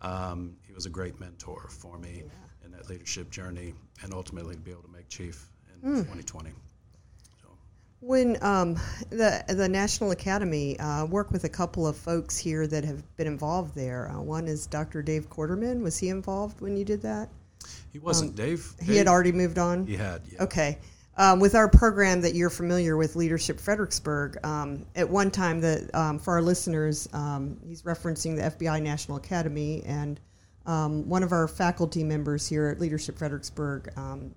Um, 0.00 0.56
he 0.66 0.72
was 0.72 0.84
a 0.86 0.90
great 0.90 1.20
mentor 1.20 1.68
for 1.68 1.96
me 1.98 2.24
in 2.64 2.72
that 2.72 2.88
leadership 2.88 3.30
journey, 3.30 3.72
and 4.02 4.12
ultimately 4.12 4.56
to 4.56 4.60
be 4.60 4.72
able 4.72 4.82
to 4.82 4.90
make 4.90 5.08
chief 5.08 5.48
in 5.72 5.80
Hmm. 5.80 5.96
2020. 6.00 6.50
When 8.04 8.36
um, 8.42 8.74
the 9.10 9.44
the 9.48 9.68
National 9.68 10.10
Academy 10.10 10.76
uh, 10.78 11.06
work 11.06 11.30
with 11.30 11.44
a 11.44 11.48
couple 11.48 11.86
of 11.86 11.96
folks 11.96 12.36
here 12.36 12.66
that 12.66 12.84
have 12.84 13.16
been 13.16 13.28
involved 13.28 13.76
there. 13.76 14.10
Uh, 14.10 14.20
one 14.20 14.48
is 14.48 14.66
Dr. 14.66 15.02
Dave 15.02 15.30
Quarterman. 15.30 15.82
Was 15.82 15.98
he 15.98 16.08
involved 16.08 16.60
when 16.60 16.76
you 16.76 16.84
did 16.84 17.02
that? 17.02 17.28
he 17.92 17.98
wasn't 18.00 18.34
Dave. 18.34 18.74
Um, 18.80 18.86
He 18.86 18.96
had 18.96 19.06
already 19.06 19.30
moved 19.32 19.56
on. 19.58 19.86
He 19.86 19.96
had, 19.96 20.22
yeah. 20.30 20.42
Okay. 20.42 20.78
um, 21.16 21.38
with 21.38 21.54
our 21.54 21.68
program 21.68 22.22
that 22.22 22.34
you're 22.34 22.50
familiar 22.50 22.96
with, 22.96 23.14
Leadership 23.14 23.60
Fredericksburg, 23.60 24.44
um, 24.44 24.84
at 24.96 25.08
one 25.08 25.30
time, 25.30 25.60
the, 25.60 25.88
um, 25.94 26.18
for 26.18 26.32
our 26.32 26.42
listeners, 26.42 27.08
um, 27.12 27.58
he's 27.64 27.82
referencing 27.82 28.34
the 28.34 28.42
FBI 28.42 28.82
National 28.82 29.16
Academy, 29.18 29.82
and 29.84 30.18
um, 30.66 31.08
one 31.08 31.22
of 31.22 31.30
our 31.32 31.46
faculty 31.46 32.02
members 32.02 32.48
here 32.48 32.68
at 32.68 32.80
Leadership 32.80 33.18
Fredericksburg 33.18 33.92
um, 33.96 34.34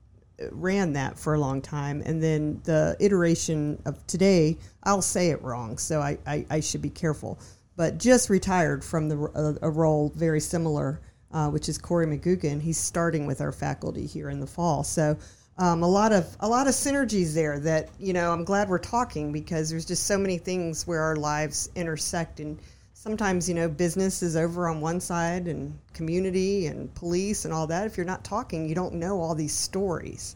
ran 0.51 0.93
that 0.93 1.17
for 1.17 1.33
a 1.33 1.39
long 1.39 1.61
time. 1.61 2.01
And 2.05 2.21
then 2.21 2.61
the 2.63 2.95
iteration 2.99 3.81
of 3.85 4.05
today, 4.07 4.57
I'll 4.83 5.01
say 5.01 5.29
it 5.29 5.41
wrong, 5.41 5.77
so 5.77 6.01
I, 6.01 6.17
I, 6.25 6.45
I 6.49 6.59
should 6.59 6.81
be 6.81 6.89
careful, 6.89 7.39
but 7.75 7.97
just 7.97 8.29
retired 8.29 8.83
from 8.83 9.09
the, 9.09 9.57
a, 9.61 9.67
a 9.67 9.69
role 9.69 10.11
very 10.15 10.39
similar, 10.39 11.01
uh, 11.31 11.49
which 11.49 11.69
is 11.69 11.77
Corey 11.77 12.05
McGugan. 12.05 12.61
He's 12.61 12.77
starting 12.77 13.25
with 13.25 13.41
our 13.41 13.51
faculty 13.51 14.05
here 14.05 14.29
in 14.29 14.39
the 14.39 14.47
fall. 14.47 14.83
So 14.83 15.17
um, 15.57 15.83
a 15.83 15.87
lot 15.87 16.11
of 16.11 16.35
a 16.41 16.49
lot 16.49 16.67
of 16.67 16.73
synergies 16.73 17.33
there 17.33 17.59
that 17.59 17.89
you 17.97 18.11
know 18.11 18.33
I'm 18.33 18.43
glad 18.43 18.67
we're 18.67 18.77
talking 18.77 19.31
because 19.31 19.69
there's 19.69 19.85
just 19.85 20.05
so 20.05 20.17
many 20.17 20.37
things 20.37 20.85
where 20.85 21.01
our 21.01 21.15
lives 21.15 21.69
intersect 21.75 22.41
and 22.41 22.59
sometimes 23.05 23.47
you 23.47 23.53
know 23.53 23.69
business 23.69 24.23
is 24.23 24.35
over 24.35 24.67
on 24.67 24.81
one 24.81 24.99
side 24.99 25.47
and 25.47 25.77
community 25.93 26.65
and 26.65 26.91
police 26.95 27.45
and 27.45 27.53
all 27.53 27.67
that 27.67 27.85
if 27.85 27.97
you're 27.97 28.05
not 28.05 28.23
talking 28.23 28.67
you 28.67 28.73
don't 28.73 28.95
know 28.95 29.21
all 29.21 29.35
these 29.35 29.53
stories 29.53 30.35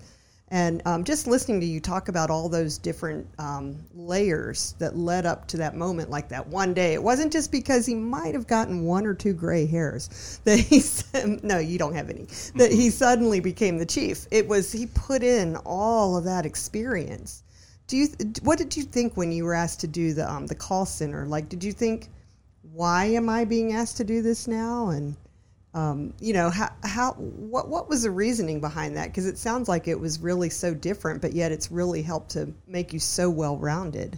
and 0.52 0.82
um, 0.86 1.04
just 1.04 1.28
listening 1.28 1.60
to 1.62 1.66
you 1.66 1.80
talk 1.80 2.10
about 2.10 2.30
all 2.30 2.48
those 2.48 2.78
different 2.78 3.28
um, 3.38 3.76
layers 3.94 4.74
that 4.80 4.98
led 4.98 5.28
up 5.28 5.48
to 5.50 5.58
that 5.58 5.76
moment, 5.76 6.10
like 6.10 6.30
that 6.30 6.48
one 6.48 6.74
day, 6.74 6.94
it 6.94 7.04
wasn't 7.04 7.32
just 7.32 7.52
because 7.52 7.86
he 7.86 7.94
might 7.94 8.34
have 8.34 8.48
gotten 8.48 8.84
one 8.84 9.06
or 9.06 9.14
two 9.14 9.34
gray 9.34 9.68
hairs 9.68 10.40
that 10.46 10.58
he 10.58 10.80
said, 10.80 11.44
no, 11.44 11.60
you 11.60 11.78
don't 11.78 11.94
have 11.94 12.10
any, 12.10 12.26
that 12.56 12.72
he 12.72 12.90
suddenly 12.90 13.40
became 13.40 13.78
the 13.78 13.86
chief. 13.86 14.26
It 14.32 14.48
was, 14.48 14.72
he 14.72 14.88
put 14.88 15.22
in 15.22 15.56
all 15.58 16.18
of 16.18 16.24
that 16.24 16.48
experience. 16.48 17.44
Do 17.86 17.98
you, 17.98 18.08
what 18.42 18.58
did 18.58 18.76
you 18.76 18.84
think 18.84 19.18
when 19.18 19.32
you 19.32 19.46
were 19.46 19.54
asked 19.54 19.82
to 19.82 19.88
do 19.88 20.14
the, 20.14 20.28
um, 20.32 20.48
the 20.48 20.56
call 20.56 20.88
center? 20.88 21.28
Like, 21.28 21.48
did 21.48 21.64
you 21.64 21.74
think, 21.74 22.10
why 22.74 23.06
am 23.06 23.30
I 23.30 23.46
being 23.46 23.74
asked 23.74 23.98
to 23.98 24.04
do 24.04 24.22
this 24.22 24.48
now? 24.48 24.89
And, 24.89 25.16
um, 25.74 26.13
you 26.20 26.34
know 26.34 26.50
how, 26.50 26.70
how 26.84 27.12
what 27.13 27.68
what 27.70 27.88
was 27.89 28.01
the 28.04 28.10
reasoning 28.12 28.60
behind 28.60 28.98
that 28.98 29.10
because 29.10 29.28
it 29.28 29.38
sounds 29.38 29.70
like 29.70 29.88
it 29.88 30.00
was 30.00 30.20
really 30.20 30.50
so 30.50 30.74
different 30.74 31.22
but 31.22 31.34
yet 31.34 31.51
it's 31.51 31.72
really 31.72 32.01
helped 32.01 32.32
to 32.32 32.51
make 32.66 32.92
you 32.92 32.98
so 32.98 33.30
well 33.30 33.56
rounded 33.56 34.18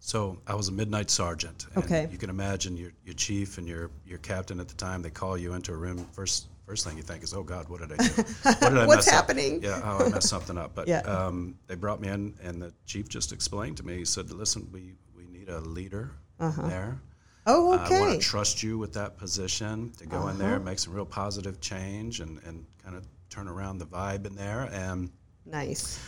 so 0.00 0.36
I 0.46 0.54
was 0.54 0.68
a 0.68 0.72
midnight 0.72 1.08
sergeant. 1.08 1.64
And 1.74 1.84
Okay. 1.84 2.08
You 2.12 2.18
can 2.18 2.28
imagine 2.28 2.76
your, 2.76 2.90
your 3.06 3.14
chief 3.14 3.56
and 3.56 3.66
your, 3.66 3.90
your 4.06 4.18
captain 4.18 4.60
at 4.60 4.68
the 4.68 4.74
time. 4.74 5.00
They 5.00 5.08
call 5.08 5.38
you 5.38 5.54
into 5.54 5.72
a 5.72 5.76
room. 5.76 6.06
First 6.12 6.48
first 6.66 6.86
thing 6.86 6.98
you 6.98 7.02
think 7.02 7.22
is, 7.22 7.32
oh 7.32 7.42
God, 7.42 7.70
what 7.70 7.80
did 7.80 7.92
I 7.92 7.96
do? 7.96 8.10
What 8.42 8.60
did 8.60 8.78
I 8.78 8.86
What's 8.86 9.06
mess 9.06 9.10
happening? 9.10 9.56
Up? 9.56 9.62
Yeah, 9.62 9.80
oh, 9.82 10.04
I 10.04 10.08
messed 10.10 10.28
something 10.28 10.58
up. 10.58 10.74
But 10.74 10.88
Yeah. 10.88 10.98
um, 11.00 11.56
they 11.68 11.74
brought 11.74 12.02
me 12.02 12.08
in, 12.08 12.34
and 12.42 12.60
the 12.60 12.74
chief 12.84 13.08
just 13.08 13.32
explained 13.32 13.78
to 13.78 13.86
me. 13.86 13.96
He 13.96 14.04
said, 14.04 14.30
listen, 14.30 14.68
we, 14.72 14.92
we 15.16 15.26
need 15.26 15.48
a 15.48 15.60
leader 15.60 16.10
there. 16.38 16.98
Oh 17.46 17.74
okay. 17.74 17.96
I 17.96 18.00
want 18.00 18.10
Uh-huh. 18.10 18.14
to 18.14 18.18
trust 18.20 18.62
you 18.62 18.78
with 18.78 18.92
that 18.94 19.16
position 19.18 19.90
to 19.98 20.06
go 20.06 20.28
in 20.28 20.38
there 20.38 20.56
and 20.56 20.64
make 20.64 20.78
some 20.78 20.92
real 20.94 21.04
positive 21.06 21.60
change 21.60 22.20
and, 22.20 22.40
and 22.44 22.64
kind 22.82 22.96
of 22.96 23.06
turn 23.30 23.48
around 23.48 23.78
the 23.78 23.86
vibe 23.86 24.26
in 24.26 24.34
there. 24.36 24.68
And 24.72 25.10
nice 25.46 25.98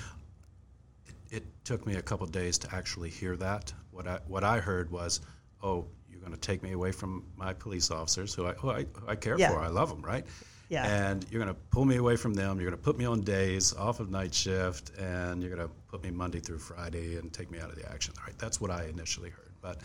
it 1.30 1.44
took 1.64 1.84
me 1.86 1.96
a 1.96 2.02
couple 2.02 2.26
days 2.26 2.56
to 2.58 2.74
actually 2.74 3.10
hear 3.10 3.36
that. 3.36 3.72
What 3.90 4.06
I 4.06 4.18
what 4.28 4.44
I 4.44 4.60
heard 4.60 4.90
was, 4.90 5.20
"Oh, 5.62 5.84
you're 6.08 6.20
going 6.20 6.32
to 6.32 6.38
take 6.38 6.62
me 6.62 6.72
away 6.72 6.92
from 6.92 7.24
my 7.36 7.52
police 7.52 7.90
officers, 7.90 8.32
who 8.34 8.46
I 8.46 8.52
who 8.52 8.70
I, 8.70 8.86
who 8.94 9.08
I 9.08 9.16
care 9.16 9.36
Yeah. 9.38 9.50
for. 9.50 9.58
I 9.60 9.68
love 9.68 9.88
them, 9.88 10.02
right? 10.02 10.24
Yeah. 10.68 10.84
And 11.10 11.24
you're 11.30 11.42
going 11.42 11.54
to 11.54 11.60
pull 11.70 11.84
me 11.84 11.96
away 11.96 12.16
from 12.16 12.34
them. 12.34 12.58
You're 12.60 12.70
going 12.70 12.78
to 12.80 12.84
put 12.84 12.96
me 12.98 13.04
on 13.04 13.20
days 13.22 13.72
off 13.74 14.00
of 14.00 14.10
night 14.10 14.34
shift, 14.34 14.90
and 14.98 15.40
you're 15.42 15.54
going 15.54 15.68
to 15.68 15.72
put 15.88 16.02
me 16.02 16.10
Monday 16.10 16.40
through 16.40 16.58
Friday 16.58 17.16
and 17.18 17.32
take 17.32 17.50
me 17.50 17.58
out 17.60 17.70
of 17.70 17.76
the 17.76 17.88
action. 17.90 18.14
Right? 18.24 18.36
That's 18.38 18.60
what 18.60 18.70
I 18.70 18.84
initially 18.86 19.30
heard. 19.30 19.50
But 19.60 19.78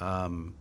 um, 0.00 0.54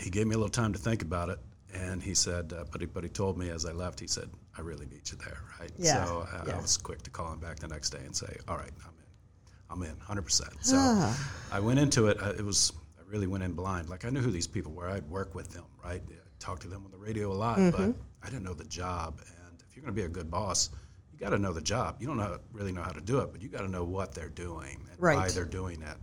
he 0.00 0.10
gave 0.10 0.26
me 0.26 0.34
a 0.34 0.38
little 0.38 0.50
time 0.50 0.72
to 0.72 0.78
think 0.78 1.02
about 1.02 1.28
it, 1.28 1.38
and 1.72 2.02
he 2.02 2.14
said, 2.14 2.52
uh, 2.52 2.64
but 2.70 2.80
he 2.80 2.86
but 2.86 3.02
he 3.04 3.10
told 3.10 3.38
me 3.38 3.50
as 3.50 3.64
I 3.66 3.72
left, 3.72 4.00
he 4.00 4.06
said, 4.06 4.30
"I 4.56 4.60
really 4.60 4.86
need 4.86 5.10
you 5.10 5.16
there." 5.18 5.38
Right? 5.60 5.70
Yeah, 5.78 6.04
So 6.04 6.26
uh, 6.32 6.44
yeah. 6.46 6.56
I 6.56 6.60
was 6.60 6.76
quick 6.76 7.02
to 7.02 7.10
call 7.10 7.32
him 7.32 7.40
back 7.40 7.58
the 7.58 7.68
next 7.68 7.90
day 7.90 8.00
and 8.04 8.14
say, 8.14 8.36
"All 8.48 8.56
right, 8.56 8.72
I'm 8.84 9.82
in. 9.82 9.88
I'm 9.88 9.90
in, 9.90 9.96
100%." 9.96 10.42
So 10.60 10.76
Ah. 10.78 11.32
I 11.52 11.60
went 11.60 11.78
into 11.78 12.06
it. 12.08 12.20
uh, 12.22 12.30
It 12.38 12.44
was 12.44 12.72
I 12.98 13.02
really 13.10 13.26
went 13.26 13.44
in 13.44 13.52
blind. 13.52 13.88
Like 13.88 14.04
I 14.04 14.10
knew 14.10 14.20
who 14.20 14.30
these 14.30 14.46
people 14.48 14.72
were. 14.72 14.88
I'd 14.88 15.08
work 15.08 15.34
with 15.34 15.50
them, 15.50 15.64
right? 15.84 16.02
I 16.08 16.14
talked 16.38 16.62
to 16.62 16.68
them 16.68 16.84
on 16.84 16.90
the 16.90 16.98
radio 16.98 17.32
a 17.32 17.34
lot, 17.34 17.58
Mm-hmm. 17.58 17.90
but 17.92 17.96
I 18.22 18.26
didn't 18.30 18.44
know 18.44 18.54
the 18.54 18.64
job. 18.64 19.20
And 19.20 19.62
if 19.68 19.74
you're 19.76 19.82
going 19.82 19.94
to 19.94 20.00
be 20.00 20.06
a 20.06 20.08
good 20.08 20.30
boss, 20.30 20.70
you 21.12 21.18
got 21.18 21.30
to 21.30 21.38
know 21.38 21.52
the 21.52 21.60
job. 21.62 21.96
You 22.00 22.06
don't 22.06 22.16
know, 22.16 22.38
really 22.52 22.72
know 22.72 22.82
how 22.82 22.92
to 22.92 23.00
do 23.00 23.18
it, 23.20 23.30
but 23.32 23.40
you 23.42 23.48
got 23.48 23.60
to 23.62 23.68
know 23.68 23.84
what 23.84 24.14
they're 24.14 24.28
doing 24.30 24.78
and 24.90 24.98
why 25.16 25.28
they're 25.34 25.44
doing 25.44 25.80
it. 25.82 25.96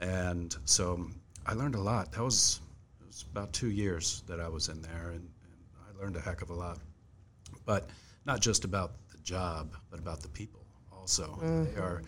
And 0.00 0.56
so 0.64 1.08
I 1.48 1.54
learned 1.54 1.76
a 1.76 1.80
lot. 1.80 2.12
That 2.12 2.22
was 2.22 2.60
it 3.00 3.06
was 3.06 3.24
about 3.32 3.54
two 3.54 3.70
years 3.70 4.22
that 4.26 4.38
I 4.38 4.48
was 4.48 4.68
in 4.68 4.82
there, 4.82 5.12
and, 5.14 5.22
and 5.22 5.58
I 5.88 5.98
learned 5.98 6.16
a 6.16 6.20
heck 6.20 6.42
of 6.42 6.50
a 6.50 6.54
lot. 6.54 6.78
But 7.64 7.88
not 8.26 8.40
just 8.40 8.66
about 8.66 8.92
the 9.10 9.16
job, 9.18 9.74
but 9.90 9.98
about 9.98 10.20
the 10.20 10.28
people 10.28 10.60
also. 10.92 11.38
They 11.40 11.80
are 11.80 12.02
mm-hmm. 12.02 12.04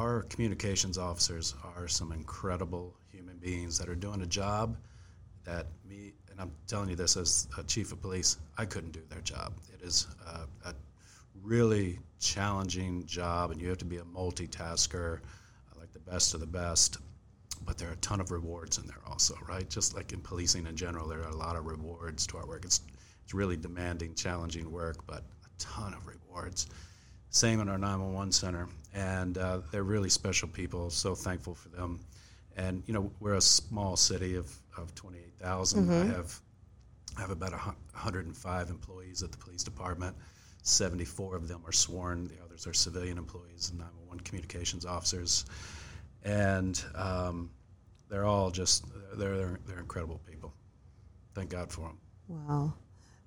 our 0.00 0.22
communications 0.22 0.96
officers 0.96 1.54
are 1.76 1.86
some 1.86 2.12
incredible 2.12 2.96
human 3.12 3.36
beings 3.36 3.78
that 3.78 3.90
are 3.90 3.94
doing 3.94 4.22
a 4.22 4.26
job 4.26 4.74
that 5.44 5.66
me 5.86 6.14
and 6.30 6.40
I'm 6.40 6.50
telling 6.66 6.88
you 6.88 6.96
this 6.96 7.18
as 7.18 7.46
a 7.58 7.64
chief 7.64 7.92
of 7.92 8.00
police, 8.00 8.38
I 8.56 8.64
couldn't 8.64 8.92
do 8.92 9.02
their 9.10 9.20
job. 9.20 9.52
It 9.70 9.84
is 9.84 10.06
a, 10.26 10.68
a 10.68 10.74
really 11.42 11.98
challenging 12.20 13.04
job, 13.04 13.50
and 13.50 13.60
you 13.60 13.68
have 13.68 13.78
to 13.78 13.84
be 13.84 13.98
a 13.98 14.02
multitasker, 14.02 15.20
like 15.78 15.92
the 15.92 16.10
best 16.10 16.32
of 16.32 16.40
the 16.40 16.46
best. 16.46 16.98
But 17.64 17.78
there 17.78 17.88
are 17.88 17.92
a 17.92 17.96
ton 17.96 18.20
of 18.20 18.30
rewards 18.30 18.78
in 18.78 18.86
there 18.86 19.00
also, 19.06 19.36
right? 19.48 19.68
Just 19.68 19.94
like 19.94 20.12
in 20.12 20.20
policing 20.20 20.66
in 20.66 20.76
general, 20.76 21.08
there 21.08 21.20
are 21.20 21.28
a 21.28 21.36
lot 21.36 21.56
of 21.56 21.66
rewards 21.66 22.26
to 22.28 22.38
our 22.38 22.46
work. 22.46 22.64
It's 22.64 22.80
it's 23.24 23.34
really 23.34 23.56
demanding, 23.58 24.14
challenging 24.14 24.70
work, 24.72 25.06
but 25.06 25.18
a 25.44 25.48
ton 25.58 25.92
of 25.92 26.06
rewards. 26.06 26.66
Same 27.30 27.60
in 27.60 27.68
our 27.68 27.76
911 27.76 28.32
center, 28.32 28.68
and 28.94 29.36
uh, 29.36 29.60
they're 29.70 29.82
really 29.82 30.08
special 30.08 30.48
people. 30.48 30.88
So 30.88 31.14
thankful 31.14 31.54
for 31.54 31.68
them. 31.68 32.00
And 32.56 32.82
you 32.86 32.94
know, 32.94 33.12
we're 33.20 33.34
a 33.34 33.40
small 33.40 33.96
city 33.96 34.34
of, 34.36 34.50
of 34.78 34.94
28,000. 34.94 35.90
I 35.90 36.06
have 36.06 36.40
I 37.18 37.20
have 37.20 37.30
about 37.30 37.52
a 37.52 37.56
105 37.56 38.70
employees 38.70 39.22
at 39.22 39.32
the 39.32 39.38
police 39.38 39.62
department. 39.62 40.16
74 40.62 41.36
of 41.36 41.48
them 41.48 41.62
are 41.66 41.72
sworn. 41.72 42.28
The 42.28 42.36
others 42.44 42.66
are 42.66 42.72
civilian 42.72 43.18
employees 43.18 43.70
and 43.70 43.78
911 43.80 44.20
communications 44.24 44.86
officers. 44.86 45.44
And 46.28 46.82
um, 46.94 47.50
they're 48.08 48.24
all 48.24 48.50
just 48.50 48.84
they're, 49.16 49.36
they're 49.36 49.60
they're 49.66 49.78
incredible 49.78 50.20
people. 50.30 50.52
Thank 51.34 51.50
God 51.50 51.72
for 51.72 51.82
them. 51.82 51.98
Wow. 52.28 52.74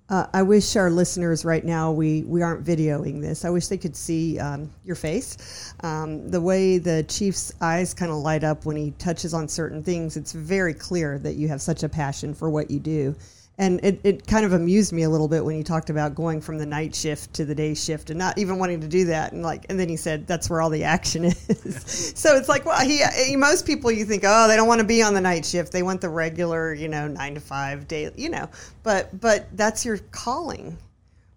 Uh, 0.08 0.26
I 0.34 0.42
wish 0.42 0.76
our 0.76 0.90
listeners 0.90 1.42
right 1.42 1.64
now 1.64 1.90
we, 1.90 2.22
we 2.24 2.42
aren't 2.42 2.64
videoing 2.64 3.22
this. 3.22 3.46
I 3.46 3.50
wish 3.50 3.68
they 3.68 3.78
could 3.78 3.96
see 3.96 4.38
um, 4.38 4.70
your 4.84 4.94
face. 4.94 5.72
Um, 5.80 6.28
the 6.28 6.40
way 6.40 6.76
the 6.76 7.02
chief's 7.04 7.50
eyes 7.62 7.94
kind 7.94 8.10
of 8.10 8.18
light 8.18 8.44
up 8.44 8.66
when 8.66 8.76
he 8.76 8.90
touches 8.98 9.32
on 9.32 9.48
certain 9.48 9.82
things, 9.82 10.18
it's 10.18 10.32
very 10.32 10.74
clear 10.74 11.18
that 11.20 11.36
you 11.36 11.48
have 11.48 11.62
such 11.62 11.82
a 11.82 11.88
passion 11.88 12.34
for 12.34 12.50
what 12.50 12.70
you 12.70 12.78
do. 12.78 13.16
And 13.58 13.84
it, 13.84 14.00
it 14.02 14.26
kind 14.26 14.46
of 14.46 14.54
amused 14.54 14.92
me 14.92 15.02
a 15.02 15.10
little 15.10 15.28
bit 15.28 15.44
when 15.44 15.56
you 15.56 15.62
talked 15.62 15.90
about 15.90 16.14
going 16.14 16.40
from 16.40 16.56
the 16.56 16.64
night 16.64 16.94
shift 16.94 17.34
to 17.34 17.44
the 17.44 17.54
day 17.54 17.74
shift 17.74 18.08
and 18.08 18.18
not 18.18 18.38
even 18.38 18.58
wanting 18.58 18.80
to 18.80 18.88
do 18.88 19.04
that. 19.06 19.32
And 19.32 19.42
like, 19.42 19.66
and 19.68 19.78
then 19.78 19.90
he 19.90 19.96
said 19.96 20.26
that's 20.26 20.48
where 20.48 20.62
all 20.62 20.70
the 20.70 20.84
action 20.84 21.24
is. 21.48 22.12
so 22.16 22.34
it's 22.34 22.48
like, 22.48 22.64
well, 22.64 22.80
he, 22.80 23.02
he 23.26 23.36
most 23.36 23.66
people 23.66 23.90
you 23.90 24.06
think, 24.06 24.24
oh, 24.26 24.48
they 24.48 24.56
don't 24.56 24.68
want 24.68 24.80
to 24.80 24.86
be 24.86 25.02
on 25.02 25.12
the 25.12 25.20
night 25.20 25.44
shift. 25.44 25.70
They 25.70 25.82
want 25.82 26.00
the 26.00 26.08
regular, 26.08 26.72
you 26.72 26.88
know, 26.88 27.06
nine 27.06 27.34
to 27.34 27.40
five 27.40 27.86
day, 27.86 28.10
you 28.16 28.30
know. 28.30 28.48
But 28.82 29.20
but 29.20 29.54
that's 29.56 29.84
your 29.84 29.98
calling, 29.98 30.78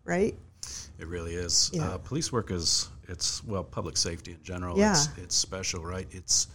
right? 0.06 0.36
It 0.98 1.08
really 1.08 1.34
is. 1.34 1.70
Yeah. 1.74 1.90
Uh, 1.90 1.98
police 1.98 2.32
work 2.32 2.50
is 2.50 2.90
it's 3.10 3.44
well 3.44 3.64
public 3.64 3.98
safety 3.98 4.32
in 4.32 4.44
general. 4.44 4.78
Yeah. 4.78 4.92
It's, 4.92 5.10
it's 5.18 5.36
special, 5.36 5.84
right? 5.84 6.08
It's 6.12 6.48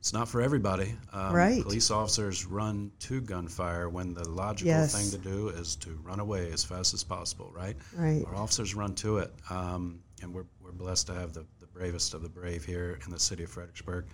it's 0.00 0.12
not 0.14 0.28
for 0.28 0.40
everybody. 0.40 0.94
Um, 1.12 1.34
Right. 1.34 1.62
Police 1.62 1.90
officers 1.90 2.46
run 2.46 2.90
to 3.00 3.20
gunfire 3.20 3.88
when 3.88 4.14
the 4.14 4.26
logical 4.28 4.68
Yes. 4.68 4.94
thing 4.94 5.10
to 5.10 5.18
do 5.28 5.48
is 5.50 5.76
to 5.76 5.90
run 6.02 6.20
away 6.20 6.50
as 6.52 6.64
fast 6.64 6.94
as 6.94 7.04
possible, 7.04 7.52
right? 7.54 7.76
Right. 7.94 8.24
Our 8.26 8.34
officers 8.34 8.74
run 8.74 8.94
to 8.96 9.18
it, 9.18 9.32
um, 9.50 10.00
and 10.22 10.32
we're, 10.34 10.46
we're 10.62 10.72
blessed 10.72 11.06
to 11.08 11.14
have 11.14 11.34
the, 11.34 11.44
the 11.60 11.66
bravest 11.66 12.14
of 12.14 12.22
the 12.22 12.28
brave 12.30 12.64
here 12.64 12.98
in 13.04 13.12
the 13.12 13.18
city 13.18 13.44
of 13.44 13.50
Fredericksburg. 13.50 14.06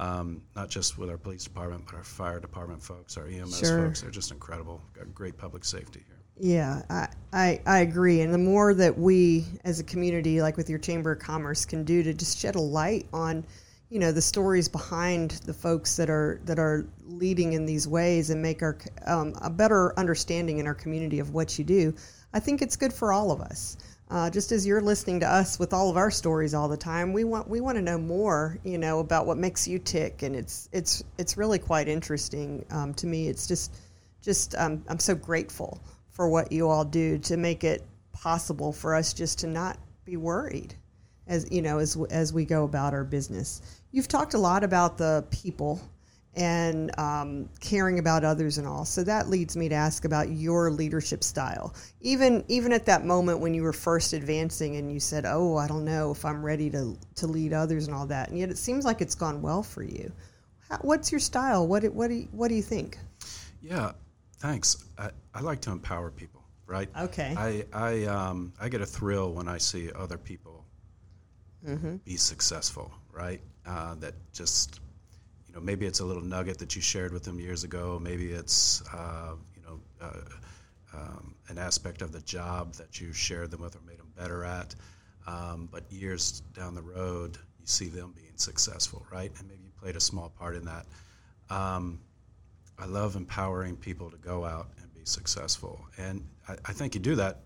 Um, 0.00 0.42
not 0.56 0.68
just 0.68 0.98
with 0.98 1.08
our 1.08 1.16
police 1.16 1.44
department, 1.44 1.84
but 1.86 1.94
our 1.94 2.02
fire 2.02 2.40
department 2.40 2.82
folks, 2.82 3.16
our 3.16 3.26
EMS 3.28 3.56
Sure. 3.58 3.86
folks. 3.86 4.00
They're 4.02 4.10
just 4.10 4.32
incredible. 4.32 4.82
Got 4.94 5.14
great 5.14 5.38
public 5.38 5.64
safety 5.64 6.02
here. 6.06 6.16
Yeah, 6.42 6.82
I, 6.90 7.08
I, 7.32 7.60
I 7.66 7.78
agree. 7.80 8.20
And 8.22 8.34
the 8.34 8.38
more 8.38 8.74
that 8.74 8.98
we 8.98 9.44
as 9.64 9.78
a 9.78 9.84
community, 9.84 10.42
like 10.42 10.56
with 10.56 10.68
your 10.68 10.78
Chamber 10.80 11.12
of 11.12 11.20
Commerce, 11.20 11.64
can 11.64 11.84
do 11.84 12.02
to 12.02 12.12
just 12.14 12.36
shed 12.38 12.56
a 12.56 12.60
light 12.60 13.06
on, 13.12 13.44
you 13.90 13.98
know, 13.98 14.12
the 14.12 14.22
stories 14.22 14.68
behind 14.68 15.32
the 15.46 15.54
folks 15.54 15.96
that 15.96 16.10
are 16.10 16.40
that 16.46 16.58
are 16.58 16.86
leading 17.06 17.54
in 17.54 17.66
these 17.66 17.88
ways 17.88 18.30
and 18.30 18.40
make 18.42 18.62
our 18.62 18.78
um, 19.06 19.34
a 19.42 19.50
better 19.50 19.98
understanding 19.98 20.58
in 20.58 20.66
our 20.68 20.74
community 20.74 21.18
of 21.20 21.32
what 21.34 21.58
you 21.58 21.64
do, 21.64 21.94
I 22.32 22.40
think 22.40 22.62
it's 22.62 22.76
good 22.76 22.92
for 22.92 23.12
all 23.12 23.32
of 23.32 23.40
us. 23.40 23.76
uh, 24.10 24.28
just 24.28 24.50
as 24.52 24.66
you're 24.66 24.80
listening 24.80 25.20
to 25.20 25.26
us 25.26 25.58
with 25.58 25.72
all 25.72 25.88
of 25.88 25.96
our 25.96 26.10
stories 26.10 26.52
all 26.52 26.68
the 26.68 26.76
time, 26.76 27.12
we 27.12 27.22
want 27.24 27.48
we 27.48 27.60
want 27.60 27.76
to 27.76 27.82
know 27.82 27.98
more, 27.98 28.58
you 28.64 28.76
know, 28.78 28.98
about 28.98 29.26
what 29.26 29.38
makes 29.38 29.68
you 29.68 29.78
tick, 29.78 30.22
and 30.22 30.34
it's 30.34 30.68
it's 30.72 31.04
it's 31.16 31.36
really 31.36 31.58
quite 31.58 31.88
interesting 31.88 32.64
um, 32.70 32.92
to 32.94 33.06
me. 33.06 33.28
It's 33.28 33.46
just 33.46 33.72
just 34.20 34.54
um, 34.56 34.84
I'm 34.88 34.98
so 34.98 35.14
grateful 35.14 35.80
for 36.10 36.28
what 36.28 36.50
you 36.50 36.68
all 36.68 36.84
do 36.84 37.18
to 37.18 37.36
make 37.36 37.62
it 37.62 37.86
possible 38.12 38.72
for 38.72 38.96
us 38.96 39.12
just 39.12 39.38
to 39.40 39.46
not 39.46 39.78
be 40.04 40.16
worried 40.16 40.74
as 41.30 41.46
you 41.50 41.62
know 41.62 41.78
as 41.78 41.96
as 42.10 42.34
we 42.34 42.44
go 42.44 42.64
about 42.64 42.92
our 42.92 43.04
business. 43.04 43.62
You've 43.92 44.08
talked 44.08 44.34
a 44.34 44.38
lot 44.38 44.62
about 44.62 44.98
the 44.98 45.24
people 45.30 45.80
and 46.34 46.96
um, 46.98 47.48
caring 47.58 47.98
about 47.98 48.22
others 48.22 48.58
and 48.58 48.66
all. 48.66 48.84
So 48.84 49.02
that 49.02 49.28
leads 49.28 49.56
me 49.56 49.68
to 49.68 49.74
ask 49.74 50.04
about 50.04 50.30
your 50.30 50.70
leadership 50.70 51.24
style. 51.24 51.74
Even 52.00 52.44
even 52.48 52.72
at 52.72 52.84
that 52.86 53.04
moment 53.04 53.38
when 53.38 53.54
you 53.54 53.62
were 53.62 53.72
first 53.72 54.12
advancing 54.12 54.76
and 54.76 54.92
you 54.92 55.00
said, 55.00 55.24
"Oh, 55.24 55.56
I 55.56 55.66
don't 55.66 55.84
know 55.84 56.10
if 56.10 56.24
I'm 56.24 56.44
ready 56.44 56.68
to 56.70 56.98
to 57.16 57.26
lead 57.26 57.52
others 57.52 57.86
and 57.86 57.94
all 57.94 58.06
that," 58.06 58.28
and 58.28 58.38
yet 58.38 58.50
it 58.50 58.58
seems 58.58 58.84
like 58.84 59.00
it's 59.00 59.14
gone 59.14 59.40
well 59.40 59.62
for 59.62 59.82
you. 59.82 60.12
How, 60.68 60.78
what's 60.82 61.10
your 61.12 61.20
style? 61.20 61.66
What 61.66 61.84
what 61.94 62.08
do 62.08 62.14
you, 62.14 62.28
what 62.32 62.48
do 62.48 62.54
you 62.54 62.62
think? 62.62 62.98
Yeah, 63.62 63.92
thanks. 64.38 64.84
I, 64.98 65.10
I 65.34 65.40
like 65.40 65.60
to 65.62 65.70
empower 65.70 66.10
people. 66.10 66.42
Right. 66.66 66.88
Okay. 66.96 67.34
I 67.36 67.64
I 67.72 68.04
um 68.04 68.52
I 68.60 68.68
get 68.68 68.80
a 68.80 68.86
thrill 68.86 69.32
when 69.32 69.48
I 69.48 69.58
see 69.58 69.90
other 69.92 70.18
people 70.18 70.59
Mm-hmm. 71.66 71.96
be 71.96 72.16
successful. 72.16 72.90
Right. 73.12 73.40
Uh, 73.66 73.94
that 73.96 74.14
just 74.32 74.80
you 75.48 75.54
know, 75.54 75.60
maybe 75.60 75.84
it's 75.86 76.00
a 76.00 76.04
little 76.04 76.22
nugget 76.22 76.58
that 76.58 76.76
you 76.76 76.82
shared 76.82 77.12
with 77.12 77.24
them 77.24 77.40
years 77.40 77.64
ago. 77.64 77.98
Maybe 78.00 78.30
it's, 78.32 78.82
uh, 78.94 79.34
you 79.56 79.62
know, 79.62 79.80
uh, 80.00 80.96
um, 80.96 81.34
an 81.48 81.58
aspect 81.58 82.02
of 82.02 82.12
the 82.12 82.20
job 82.20 82.74
that 82.74 83.00
you 83.00 83.12
shared 83.12 83.50
them 83.50 83.60
with 83.60 83.74
or 83.74 83.80
made 83.86 83.98
them 83.98 84.12
better 84.16 84.44
at. 84.44 84.74
Um, 85.26 85.68
but 85.70 85.90
years 85.90 86.40
down 86.54 86.74
the 86.74 86.82
road, 86.82 87.36
you 87.58 87.66
see 87.66 87.88
them 87.88 88.12
being 88.16 88.36
successful, 88.36 89.04
right? 89.12 89.32
And 89.38 89.48
maybe 89.48 89.64
you 89.64 89.70
played 89.80 89.96
a 89.96 90.00
small 90.00 90.30
part 90.30 90.56
in 90.56 90.64
that. 90.64 90.86
Um, 91.50 92.00
I 92.78 92.86
love 92.86 93.16
empowering 93.16 93.76
people 93.76 94.10
to 94.10 94.16
go 94.16 94.44
out 94.44 94.68
and 94.80 94.92
be 94.94 95.00
successful, 95.04 95.84
and 95.98 96.24
I, 96.48 96.54
I 96.64 96.72
think 96.72 96.94
you 96.94 97.00
do 97.00 97.16
that. 97.16 97.42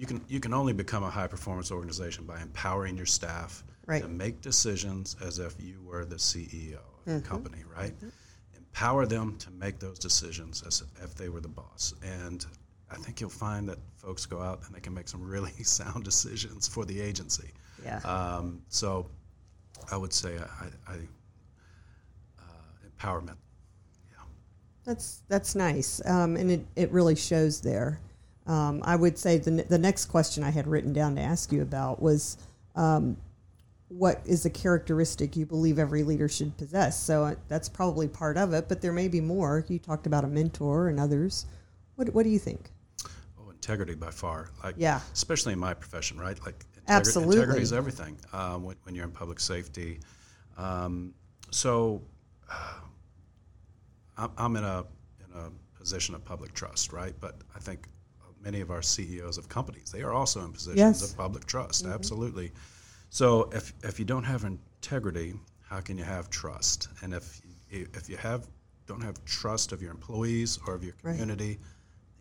You 0.00 0.06
can 0.06 0.24
you 0.28 0.40
can 0.40 0.54
only 0.54 0.72
become 0.72 1.04
a 1.04 1.10
high 1.10 1.26
performance 1.26 1.70
organization 1.70 2.24
by 2.24 2.40
empowering 2.40 2.96
your 2.96 3.04
staff 3.04 3.62
Right. 3.84 4.02
to 4.02 4.08
make 4.08 4.40
decisions 4.40 5.14
as 5.20 5.38
if 5.38 5.54
you 5.58 5.82
were 5.82 6.04
the 6.06 6.16
CEO 6.16 6.78
of 7.06 7.22
the 7.22 7.28
company, 7.28 7.64
right? 7.76 7.92
Empower 8.56 9.04
them 9.04 9.36
to 9.38 9.50
make 9.50 9.78
those 9.78 9.98
decisions 9.98 10.62
as 10.66 10.82
if 11.02 11.14
they 11.16 11.28
were 11.28 11.40
the 11.40 11.48
boss. 11.48 11.92
And 12.02 12.46
I 12.90 12.96
think 12.96 13.20
you'll 13.20 13.30
find 13.30 13.68
that 13.68 13.78
folks 13.96 14.24
go 14.26 14.40
out 14.40 14.62
and 14.64 14.74
they 14.74 14.80
can 14.80 14.94
make 14.94 15.08
some 15.08 15.22
really 15.22 15.50
sound 15.64 16.04
decisions 16.04 16.66
for 16.68 16.84
the 16.86 16.98
agency. 16.98 17.50
Yeah. 17.84 17.98
Um, 17.98 18.62
so 18.68 19.06
I 19.90 19.96
would 19.96 20.12
say 20.12 20.38
I, 20.38 20.92
I, 20.92 20.94
uh, 22.38 22.42
empowerment. 22.88 23.36
That's 24.84 25.22
that's 25.28 25.54
nice, 25.54 26.00
um, 26.06 26.36
and 26.36 26.50
it, 26.50 26.66
it 26.74 26.90
really 26.90 27.14
shows 27.14 27.60
there. 27.60 28.00
Um, 28.46 28.80
I 28.84 28.96
would 28.96 29.18
say 29.18 29.38
the 29.38 29.50
the 29.68 29.78
next 29.78 30.06
question 30.06 30.42
I 30.42 30.50
had 30.50 30.66
written 30.66 30.92
down 30.92 31.14
to 31.16 31.20
ask 31.22 31.52
you 31.52 31.62
about 31.62 32.00
was, 32.02 32.36
um, 32.74 33.16
what 33.88 34.20
is 34.24 34.44
a 34.46 34.50
characteristic 34.50 35.36
you 35.36 35.46
believe 35.46 35.78
every 35.78 36.02
leader 36.02 36.28
should 36.28 36.56
possess? 36.56 37.00
So 37.00 37.24
uh, 37.24 37.34
that's 37.48 37.68
probably 37.68 38.08
part 38.08 38.36
of 38.36 38.52
it, 38.52 38.68
but 38.68 38.80
there 38.80 38.92
may 38.92 39.08
be 39.08 39.20
more. 39.20 39.64
You 39.68 39.78
talked 39.78 40.06
about 40.06 40.24
a 40.24 40.28
mentor 40.28 40.88
and 40.88 40.98
others. 40.98 41.46
What 41.96 42.12
what 42.14 42.22
do 42.24 42.30
you 42.30 42.38
think? 42.38 42.70
Oh, 43.38 43.50
integrity 43.50 43.94
by 43.94 44.10
far. 44.10 44.50
Like, 44.64 44.74
Yeah. 44.78 45.00
especially 45.12 45.52
in 45.52 45.58
my 45.58 45.74
profession, 45.74 46.18
right? 46.18 46.38
Like, 46.44 46.64
integri- 46.74 46.88
Absolutely. 46.88 47.36
integrity 47.36 47.62
is 47.62 47.72
everything 47.72 48.18
um, 48.32 48.64
when, 48.64 48.76
when 48.84 48.94
you're 48.94 49.04
in 49.04 49.10
public 49.12 49.38
safety. 49.38 50.00
Um, 50.56 51.12
so, 51.50 52.00
uh, 52.50 52.80
I'm, 54.16 54.30
I'm 54.38 54.56
in 54.56 54.64
a 54.64 54.84
in 55.24 55.36
a 55.36 55.78
position 55.78 56.14
of 56.14 56.24
public 56.24 56.52
trust, 56.54 56.92
right? 56.92 57.14
But 57.20 57.36
I 57.54 57.58
think 57.58 57.88
many 58.40 58.60
of 58.60 58.70
our 58.70 58.82
CEOs 58.82 59.38
of 59.38 59.48
companies 59.48 59.90
they 59.92 60.02
are 60.02 60.12
also 60.12 60.44
in 60.44 60.52
positions 60.52 60.78
Yes. 60.78 61.02
Mm-hmm. 61.02 61.12
of 61.12 61.16
public 61.18 61.46
trust. 61.46 61.86
Absolutely. 61.86 62.52
So, 63.10 63.50
if 63.52 63.72
if 63.82 63.98
you 63.98 64.04
don't 64.04 64.24
have 64.24 64.44
integrity, 64.44 65.34
how 65.68 65.80
can 65.80 65.98
you 65.98 66.04
have 66.04 66.30
trust? 66.30 66.88
And 67.02 67.12
if 67.14 67.40
you, 67.70 67.88
if 67.94 68.08
you 68.08 68.16
have 68.16 68.46
don't 68.86 69.02
have 69.02 69.24
trust 69.24 69.72
of 69.72 69.82
your 69.82 69.90
employees 69.92 70.58
or 70.66 70.74
of 70.74 70.82
your 70.84 70.94
Right. 71.02 71.12
community, 71.12 71.58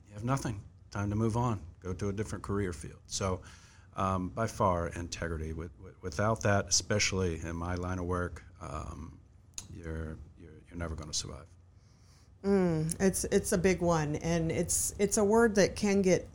you 0.07 0.13
have 0.13 0.23
nothing. 0.23 0.61
Time 0.91 1.09
to 1.09 1.15
move 1.15 1.37
on. 1.37 1.59
Go 1.83 1.93
to 1.93 2.09
a 2.09 2.13
different 2.13 2.43
career 2.43 2.73
field. 2.73 2.99
So, 3.07 3.41
um, 3.95 4.29
by 4.29 4.47
far, 4.47 4.87
integrity. 4.89 5.53
With, 5.53 5.71
with, 5.83 6.01
without 6.01 6.41
that, 6.41 6.67
especially 6.67 7.39
in 7.43 7.55
my 7.55 7.75
line 7.75 7.99
of 7.99 8.05
work, 8.05 8.43
um, 8.61 9.17
you're, 9.71 10.17
you're 10.39 10.51
you're 10.67 10.77
never 10.77 10.95
going 10.95 11.09
to 11.09 11.15
survive. 11.17 11.45
It's 12.99 13.25
it's 13.25 13.51
a 13.51 13.57
big 13.57 13.81
one, 13.81 14.15
and 14.17 14.51
it's 14.51 14.95
it's 14.99 15.17
a 15.17 15.23
word 15.23 15.55
that 15.55 15.75
can 15.75 16.01
get 16.01 16.27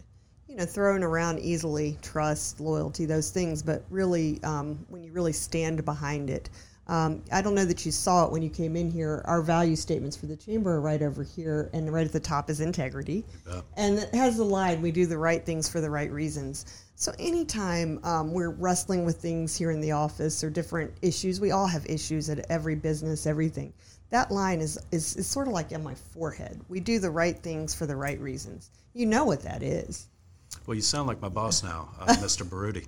you 0.49 0.57
know 0.57 0.67
thrown 0.67 1.03
around 1.03 1.39
easily. 1.41 1.99
Trust, 2.03 2.61
loyalty, 2.61 3.07
those 3.07 3.31
things, 3.31 3.63
but 3.63 3.85
really, 3.91 4.43
um, 4.45 4.85
when 4.89 5.03
you 5.03 5.13
really 5.13 5.33
stand 5.33 5.85
behind 5.85 6.31
it. 6.31 6.51
Um, 6.87 7.23
I 7.33 7.41
don't 7.41 7.55
know 7.55 7.65
that 7.65 7.87
you 7.87 7.93
saw 7.93 8.27
it 8.27 8.33
when 8.33 8.43
you 8.43 8.51
came 8.51 8.77
in 8.77 8.91
here. 8.91 9.23
Our 9.25 9.41
value 9.41 9.75
statements 9.77 10.19
for 10.19 10.27
the 10.27 10.37
chamber 10.37 10.73
are 10.73 10.81
right 10.83 11.01
over 11.01 11.23
here, 11.23 11.71
and 11.73 11.91
right 11.91 12.07
at 12.07 12.13
the 12.13 12.21
top 12.21 12.51
is 12.51 12.61
integrity, 12.61 13.25
and 13.79 13.99
it 13.99 14.15
has 14.15 14.37
the 14.37 14.45
line: 14.45 14.83
"We 14.83 14.93
do 14.93 15.07
the 15.07 15.17
right 15.17 15.45
things 15.45 15.67
for 15.67 15.81
the 15.81 15.89
right 15.91 16.13
reasons." 16.13 16.67
So 16.97 17.13
anytime 17.19 17.99
um, 18.05 18.33
we're 18.33 18.51
wrestling 18.51 19.05
with 19.05 19.17
things 19.17 19.57
here 19.57 19.71
in 19.71 19.81
the 19.81 19.93
office 19.93 20.45
or 20.45 20.51
different 20.51 20.93
issues, 21.03 21.41
we 21.41 21.51
all 21.51 21.67
have 21.67 21.85
issues 21.87 22.31
at 22.31 22.47
every 22.51 22.77
business, 22.77 23.27
everything. 23.27 23.73
That 24.11 24.31
line 24.31 24.61
is, 24.61 24.79
is, 24.93 25.17
is 25.17 25.27
sort 25.27 25.49
of 25.49 25.53
like 25.55 25.73
on 25.73 25.83
my 25.83 25.95
forehead. 25.95 26.61
We 26.69 26.81
do 26.81 26.99
the 26.99 27.11
right 27.11 27.37
things 27.37 27.75
for 27.75 27.87
the 27.87 27.97
right 27.97 28.21
reasons. 28.21 28.71
You 28.93 29.07
know 29.07 29.25
what 29.25 29.43
that 29.43 29.63
is. 29.63 30.07
Well, 30.67 30.77
you 30.77 30.83
sound 30.83 31.09
like 31.09 31.21
my 31.21 31.29
boss 31.29 31.65
now, 31.65 31.89
uh, 31.99 32.07
Mr. 32.15 32.49
Baroody. 32.49 32.87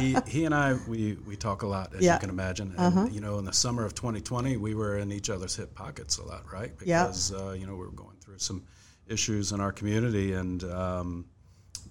He, 0.00 0.16
he 0.26 0.44
and 0.46 0.54
I, 0.54 0.74
we, 0.88 1.12
we 1.26 1.36
talk 1.36 1.62
a 1.62 1.66
lot, 1.66 1.94
as 1.94 2.02
Yeah. 2.02 2.14
you 2.14 2.20
can 2.20 2.30
imagine. 2.30 2.74
And, 2.76 3.12
you 3.12 3.20
know, 3.20 3.38
in 3.38 3.44
the 3.44 3.52
summer 3.52 3.84
of 3.84 3.94
2020, 3.94 4.56
we 4.56 4.74
were 4.74 4.98
in 4.98 5.12
each 5.12 5.30
other's 5.30 5.54
hip 5.54 5.74
pockets 5.74 6.18
a 6.18 6.24
lot, 6.24 6.50
right? 6.52 6.72
Yeah. 6.84 7.04
Because, 7.04 7.32
uh, 7.32 7.52
you 7.58 7.66
know, 7.66 7.74
we 7.74 7.80
were 7.86 7.92
going 7.92 8.16
through 8.20 8.38
some 8.38 8.64
issues 9.06 9.52
in 9.52 9.60
our 9.60 9.70
community, 9.70 10.32
and 10.32 10.64
um, 10.64 11.24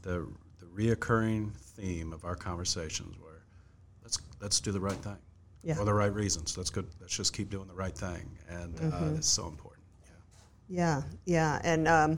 the, 0.01 0.27
the 0.59 0.65
reoccurring 0.65 1.55
theme 1.55 2.11
of 2.11 2.25
our 2.25 2.35
conversations 2.35 3.15
were 3.19 3.41
let's, 4.03 4.17
let's 4.41 4.59
do 4.59 4.71
the 4.71 4.79
right 4.79 4.97
thing 4.97 5.17
Yeah. 5.63 5.75
for 5.75 5.85
the 5.85 5.93
right 5.93 6.13
reasons. 6.13 6.57
Let's, 6.57 6.69
go, 6.69 6.83
let's 6.99 7.15
just 7.15 7.33
keep 7.33 7.49
doing 7.49 7.67
the 7.67 7.73
right 7.73 7.97
thing. 7.97 8.37
And 8.49 8.93
uh, 8.93 9.15
it's 9.15 9.27
so 9.27 9.47
important. 9.47 9.83
Yeah. 10.03 10.11
Yeah, 10.67 11.01
yeah, 11.25 11.61
and 11.63 11.87
um, 11.87 12.17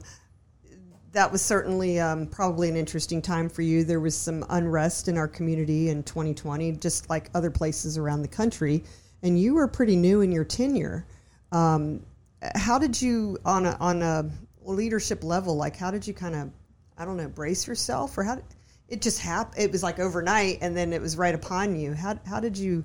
that 1.16 1.32
was 1.32 1.42
certainly 1.42 2.00
um, 2.00 2.28
probably 2.28 2.70
an 2.70 2.76
interesting 2.76 3.22
time 3.22 3.50
for 3.50 3.62
you. 3.62 3.84
There 3.84 4.02
was 4.02 4.16
some 4.16 4.46
unrest 4.50 5.08
in 5.08 5.18
our 5.18 5.30
community 5.30 5.90
in 5.90 6.04
2020, 6.04 6.74
just 6.74 7.10
like 7.10 7.30
other 7.34 7.50
places 7.50 7.98
around 7.98 8.22
the 8.22 8.28
country, 8.28 8.84
and 9.24 9.40
you 9.40 9.56
were 9.56 9.68
pretty 9.68 9.96
new 9.96 10.22
in 10.22 10.32
your 10.32 10.44
tenure. 10.44 11.08
Um, 11.54 12.06
how 12.54 12.78
did 12.78 13.02
you, 13.02 13.38
on 13.46 13.66
a 13.66 13.78
on 13.80 14.02
a 14.02 14.30
leadership 14.62 15.24
level, 15.24 15.56
like 15.56 15.78
how 15.78 15.90
did 15.90 16.06
you 16.06 16.14
kind 16.14 16.36
of, 16.36 16.52
I 16.98 17.06
don't 17.06 17.16
know, 17.16 17.30
brace 17.30 17.66
yourself, 17.66 18.18
or 18.18 18.24
how 18.24 18.36
did 18.36 18.46
it 18.90 19.02
just 19.02 19.20
happened? 19.20 19.64
It 19.64 19.72
was 19.72 19.84
like 19.84 20.00
overnight, 20.00 20.58
and 20.62 20.76
then 20.76 20.92
it 20.92 21.02
was 21.02 21.18
right 21.18 21.34
upon 21.34 21.80
you. 21.80 21.94
How 21.94 22.20
how 22.26 22.42
did 22.42 22.58
you 22.58 22.84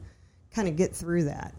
kind 0.55 0.69
of 0.69 0.77
get 0.77 0.95
through 0.95 1.25
that? 1.25 1.55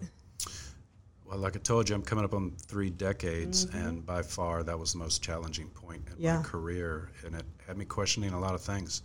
Well, 1.25 1.39
like 1.39 1.55
I 1.55 1.59
told 1.59 1.87
you, 1.87 1.95
I'm 1.95 2.01
coming 2.01 2.25
up 2.25 2.33
on 2.33 2.51
three 2.57 2.89
decades, 2.89 3.63
and 3.73 4.05
by 4.05 4.21
far 4.21 4.63
that 4.63 4.77
was 4.77 4.91
the 4.91 4.99
most 4.99 5.21
challenging 5.23 5.69
point 5.69 6.01
in 6.09 6.15
Yeah. 6.21 6.37
my 6.37 6.43
career, 6.43 7.09
and 7.25 7.35
it 7.35 7.45
had 7.65 7.77
me 7.77 7.85
questioning 7.85 8.31
a 8.33 8.39
lot 8.39 8.53
of 8.53 8.61
things, 8.61 9.01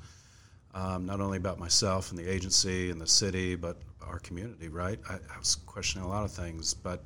um, 0.74 1.06
not 1.06 1.20
only 1.20 1.36
about 1.38 1.58
myself 1.60 2.10
and 2.10 2.18
the 2.18 2.28
agency 2.28 2.90
and 2.90 3.00
the 3.00 3.06
city, 3.06 3.54
but 3.54 3.76
our 4.00 4.18
community. 4.18 4.68
Right? 4.68 4.98
I, 5.08 5.14
I 5.14 5.38
was 5.38 5.54
questioning 5.66 6.04
a 6.04 6.08
lot 6.08 6.24
of 6.24 6.32
things, 6.32 6.74
but 6.74 7.04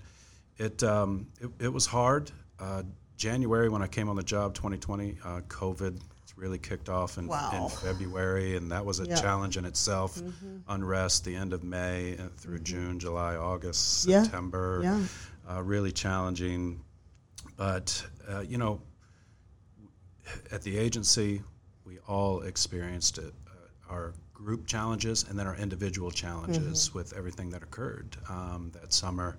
it 0.56 0.82
um, 0.82 1.26
it, 1.40 1.50
it 1.58 1.68
was 1.72 1.84
hard. 1.86 2.30
Uh, 2.58 2.82
January 3.18 3.68
when 3.68 3.82
I 3.82 3.86
came 3.86 4.08
on 4.08 4.16
the 4.16 4.22
job, 4.22 4.54
2020, 4.54 5.18
uh, 5.22 5.40
COVID 5.48 6.00
really 6.40 6.58
kicked 6.58 6.88
off 6.88 7.18
in, 7.18 7.26
Wow. 7.26 7.50
in 7.64 7.68
February, 7.68 8.56
and 8.56 8.72
that 8.72 8.84
was 8.84 8.98
a 9.00 9.04
Yeah. 9.04 9.14
Mm-hmm. 9.14 9.22
challenge 9.22 9.56
in 9.58 9.64
itself. 9.66 10.20
Unrest 10.68 11.24
the 11.24 11.34
end 11.36 11.52
of 11.52 11.62
May 11.62 12.16
uh, 12.16 12.28
through 12.38 12.60
June, 12.60 12.98
July, 12.98 13.36
August, 13.36 14.06
Yeah. 14.06 14.22
September 14.22 14.80
Yeah. 14.82 15.04
uh, 15.48 15.62
really 15.62 15.92
challenging. 15.92 16.82
But, 17.56 18.04
uh, 18.28 18.40
you 18.40 18.56
know, 18.58 18.80
at 20.50 20.62
the 20.62 20.78
agency, 20.78 21.42
we 21.84 21.98
all 22.08 22.40
experienced 22.42 23.18
it. 23.18 23.34
Uh, 23.46 23.92
our 23.92 24.14
group 24.32 24.66
challenges 24.66 25.24
and 25.28 25.38
then 25.38 25.46
our 25.46 25.56
individual 25.56 26.10
challenges 26.10 26.94
with 26.94 27.12
everything 27.12 27.50
that 27.50 27.62
occurred 27.62 28.16
um, 28.30 28.70
that 28.80 28.92
summer. 28.94 29.36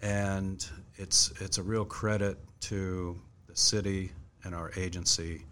And 0.00 0.66
it's, 0.96 1.30
it's 1.40 1.58
a 1.58 1.62
real 1.62 1.84
credit 1.84 2.38
to 2.62 3.20
the 3.46 3.54
city 3.56 4.12
and 4.44 4.54
our 4.54 4.72
agency 4.76 5.44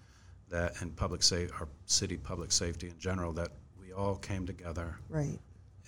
that 0.51 0.81
and 0.83 0.95
public 0.97 1.23
sa- 1.23 1.47
our 1.59 1.69
city 1.87 2.17
public 2.17 2.53
safety 2.53 2.89
in 2.89 2.99
general 2.99 3.33
that 3.33 3.51
we 3.81 3.93
all 3.93 4.17
came 4.17 4.47
together, 4.47 4.97
Right. 5.09 5.39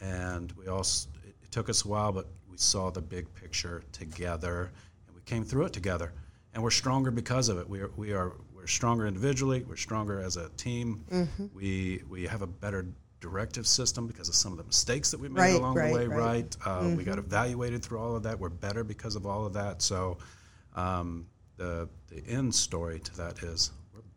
and 0.00 0.50
we 0.52 0.66
all, 0.68 0.80
it, 0.80 1.34
it 1.42 1.50
took 1.50 1.68
us 1.68 1.84
a 1.84 1.88
while, 1.88 2.12
but 2.12 2.26
we 2.50 2.56
saw 2.56 2.90
the 2.90 3.00
big 3.02 3.32
picture 3.34 3.82
together, 3.92 4.70
and 5.06 5.14
we 5.16 5.22
came 5.22 5.44
through 5.44 5.66
it 5.66 5.72
together, 5.72 6.12
and 6.54 6.62
we're 6.62 6.70
stronger 6.70 7.10
because 7.10 7.48
of 7.48 7.58
it. 7.58 7.68
We 7.68 7.80
are 7.80 7.90
we 7.96 8.12
are 8.12 8.32
we're 8.54 8.66
stronger 8.66 9.06
individually. 9.06 9.64
We're 9.68 9.76
stronger 9.76 10.20
as 10.20 10.36
a 10.36 10.48
team. 10.50 11.04
Mm-hmm. 11.10 11.46
We 11.54 12.02
we 12.08 12.26
have 12.26 12.42
a 12.42 12.46
better 12.46 12.86
directive 13.20 13.66
system 13.68 14.06
because 14.08 14.28
of 14.28 14.34
some 14.34 14.50
of 14.52 14.58
the 14.58 14.64
mistakes 14.64 15.10
that 15.12 15.20
we 15.20 15.28
made 15.28 15.40
Right, 15.40 15.54
along 15.54 15.76
right, 15.76 15.88
the 15.92 15.94
way. 15.94 16.06
right. 16.06 16.50
Mm-hmm. 16.50 16.86
Right. 16.86 16.92
Uh, 16.92 16.96
We 16.96 17.04
got 17.04 17.18
evaluated 17.18 17.82
through 17.82 17.98
all 18.00 18.16
of 18.16 18.22
that. 18.24 18.38
We're 18.38 18.48
better 18.48 18.82
because 18.84 19.14
of 19.16 19.26
all 19.26 19.46
of 19.46 19.52
that. 19.54 19.80
So, 19.82 20.18
um, 20.74 21.26
the 21.56 21.88
the 22.08 22.24
end 22.26 22.54
story 22.54 22.98
to 23.00 23.16
that 23.16 23.42
is 23.42 23.70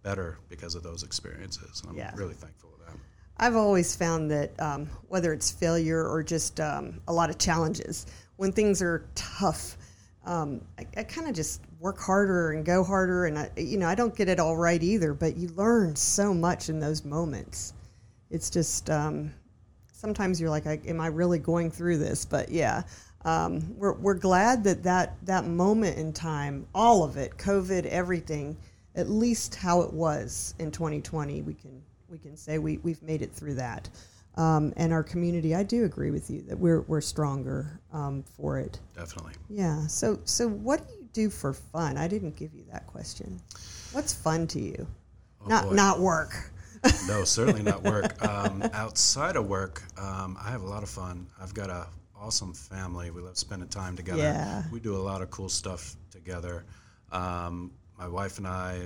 better 0.06 0.38
because 0.50 0.76
of 0.76 0.84
those 0.84 1.04
experiences. 1.04 1.82
And 1.82 1.90
I'm 1.90 1.98
Yeah. 1.98 2.12
really 2.16 2.36
thankful 2.36 2.70
of 2.74 2.86
that. 2.86 2.98
I've 3.38 3.56
always 3.56 3.96
found 3.96 4.32
that 4.32 4.58
um, 4.62 4.86
whether 5.10 5.34
it's 5.34 5.52
failure 5.52 6.08
or 6.08 6.24
just 6.24 6.60
um, 6.62 7.02
a 7.08 7.12
lot 7.14 7.30
of 7.30 7.38
challenges, 7.38 8.06
when 8.38 8.52
things 8.54 8.82
are 8.82 9.04
tough, 9.16 9.78
um, 10.26 10.62
I, 10.80 10.86
I 10.98 11.04
kind 11.04 11.28
of 11.28 11.36
just 11.36 11.60
work 11.80 12.00
harder 12.00 12.52
and 12.52 12.64
go 12.64 12.84
harder. 12.84 13.26
And 13.26 13.38
I, 13.40 13.50
you 13.58 13.78
know, 13.78 13.88
I 13.90 13.96
don't 13.96 14.16
get 14.16 14.30
it 14.30 14.40
all 14.40 14.56
right 14.56 14.82
either, 14.82 15.14
but 15.14 15.36
you 15.36 15.50
learn 15.50 15.96
so 15.96 16.34
much 16.34 16.70
in 16.70 16.80
those 16.80 17.04
moments. 17.04 17.74
It's 18.30 18.50
just 18.50 18.90
um, 18.90 19.34
sometimes 19.92 20.40
you're 20.40 20.50
like, 20.50 20.68
I, 20.68 20.80
"Am 20.88 21.00
I 21.02 21.08
really 21.08 21.40
going 21.40 21.72
through 21.72 21.98
this?" 21.98 22.26
But 22.26 22.50
yeah, 22.50 22.84
um, 23.24 23.76
we're 23.78 23.94
we're 23.94 24.16
glad 24.16 24.64
that 24.64 24.84
that 24.84 25.16
that 25.26 25.46
moment 25.46 25.98
in 25.98 26.12
time, 26.14 26.68
all 26.74 27.04
of 27.04 27.18
it, 27.18 27.38
COVID, 27.38 27.86
everything, 27.86 28.58
at 28.96 29.10
least 29.10 29.56
how 29.56 29.82
it 29.82 29.94
was 29.94 30.54
in 30.60 30.72
2020, 30.72 31.42
we 31.42 31.54
can 31.54 31.82
we 32.10 32.18
can 32.18 32.38
say 32.38 32.58
we 32.60 32.78
we've 32.78 33.02
made 33.02 33.22
it 33.22 33.32
through 33.32 33.56
that. 33.56 33.90
Um, 34.36 34.74
and 34.76 34.92
our 34.92 35.04
community, 35.04 35.56
I 35.56 35.64
do 35.64 35.86
agree 35.86 36.12
with 36.12 36.30
you 36.30 36.42
that 36.44 36.60
we're 36.60 36.82
we're 36.82 37.02
stronger 37.02 37.80
um, 37.94 38.24
for 38.24 38.60
it. 38.60 38.80
Definitely. 38.96 39.34
Yeah. 39.50 39.88
So 39.88 40.20
so 40.26 40.48
what 40.48 40.88
do 40.88 40.94
you 40.94 41.10
do 41.14 41.30
for 41.30 41.54
fun? 41.54 41.98
I 41.98 42.08
didn't 42.08 42.36
give 42.36 42.54
you 42.54 42.66
that 42.72 42.88
question. 42.88 43.40
What's 43.94 44.14
fun 44.14 44.48
to 44.48 44.60
you? 44.60 44.88
not 45.48 45.66
boy. 45.66 45.76
not 45.76 46.00
work. 46.00 46.52
No, 47.08 47.24
certainly 47.24 47.64
not 47.64 47.82
work. 47.82 48.24
Um, 48.24 48.62
outside 48.74 49.38
of 49.38 49.48
work, 49.48 49.82
um, 49.98 50.38
I 50.40 50.52
have 50.52 50.62
a 50.62 50.68
lot 50.68 50.84
of 50.84 50.90
fun. 50.90 51.26
I've 51.42 51.54
got 51.56 51.72
a 51.72 51.88
awesome 52.16 52.54
family. 52.54 53.10
We 53.10 53.22
love 53.22 53.38
spending 53.40 53.70
time 53.70 53.96
together. 53.96 54.22
Yeah. 54.22 54.64
We 54.72 54.80
do 54.80 54.96
a 54.96 55.02
lot 55.02 55.24
of 55.24 55.32
cool 55.32 55.50
stuff 55.50 55.96
together. 56.12 56.64
Um, 57.12 57.72
my 57.98 58.08
wife 58.08 58.38
and 58.38 58.48
I, 58.48 58.80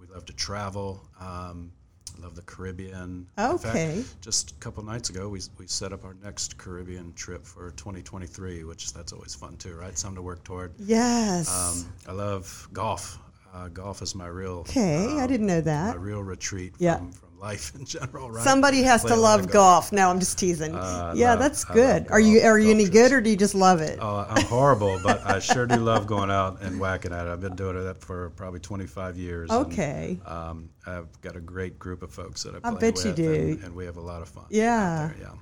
we 0.00 0.06
love 0.08 0.24
to 0.26 0.32
travel. 0.32 1.08
Um, 1.20 1.72
love 2.20 2.36
the 2.36 2.42
Caribbean. 2.42 3.26
In 3.38 3.58
fact, 3.58 3.64
Okay. 3.66 4.04
just 4.20 4.50
a 4.50 4.54
couple 4.54 4.82
nights 4.84 5.08
ago, 5.10 5.28
we, 5.28 5.40
we 5.58 5.66
set 5.66 5.92
up 5.92 6.04
our 6.04 6.14
next 6.22 6.58
Caribbean 6.58 7.12
trip 7.14 7.44
for 7.46 7.70
2023, 7.72 8.64
which 8.64 8.92
that's 8.92 9.12
always 9.12 9.34
fun 9.34 9.56
too, 9.56 9.74
right? 9.74 9.96
Something 9.96 10.16
to 10.16 10.22
work 10.22 10.44
toward. 10.44 10.72
Yes. 10.78 11.48
Um, 11.48 11.92
I 12.08 12.12
love 12.12 12.68
golf. 12.72 13.18
Uh, 13.54 13.68
golf 13.68 14.00
is 14.02 14.14
my 14.14 14.26
real 14.26 14.60
okay. 14.60 15.06
I 15.18 15.22
um, 15.22 15.28
didn't 15.28 15.46
know 15.46 15.60
that. 15.60 15.96
my 15.96 16.02
real 16.02 16.22
retreat 16.22 16.74
Yeah. 16.78 16.96
from, 16.98 17.12
from 17.12 17.28
life 17.42 17.74
in 17.74 17.84
general, 17.84 18.30
right? 18.30 18.42
Somebody 18.44 18.82
has 18.82 19.02
to 19.04 19.16
love 19.16 19.40
of 19.40 19.50
golf. 19.50 19.92
No, 19.92 20.08
I'm 20.08 20.20
just 20.20 20.38
teasing. 20.38 20.74
Uh, 20.74 21.12
yeah, 21.16 21.30
love- 21.30 21.40
that's 21.40 21.64
good. 21.64 22.06
Are 22.10 22.20
you 22.20 22.40
are 22.42 22.58
you 22.58 22.70
any 22.70 22.84
trips. 22.84 22.96
good 22.98 23.12
or 23.12 23.20
do 23.20 23.30
you 23.30 23.36
just 23.36 23.54
love 23.54 23.80
it? 23.80 23.98
Oh, 24.00 24.24
I'm 24.28 24.44
horrible, 24.44 25.00
but 25.02 25.26
I 25.26 25.40
sure 25.40 25.66
do 25.66 25.76
love 25.76 26.06
going 26.16 26.30
out 26.30 26.62
and 26.62 26.78
whacking 26.78 27.12
at 27.12 27.26
it. 27.26 27.30
I've 27.30 27.40
been 27.40 27.56
doing 27.56 27.82
that 27.82 28.00
for 28.00 28.30
probably 28.30 28.60
25 28.60 29.16
years. 29.18 29.50
and, 29.50 29.66
Okay. 29.66 30.18
um, 30.24 30.70
I've 30.86 31.08
got 31.20 31.36
a 31.36 31.40
great 31.40 31.78
group 31.78 32.02
of 32.02 32.12
folks 32.12 32.44
that 32.44 32.54
I 32.54 32.58
I 32.68 32.70
play 32.70 32.80
bet 32.92 33.04
you 33.04 33.12
do. 33.12 33.32
And, 33.34 33.64
and 33.64 33.74
we 33.74 33.84
have 33.86 33.96
a 33.96 34.00
lot 34.00 34.22
of 34.22 34.28
fun. 34.28 34.44
Yeah. 34.48 35.10
there, 35.18 35.28
yeah. 35.28 35.34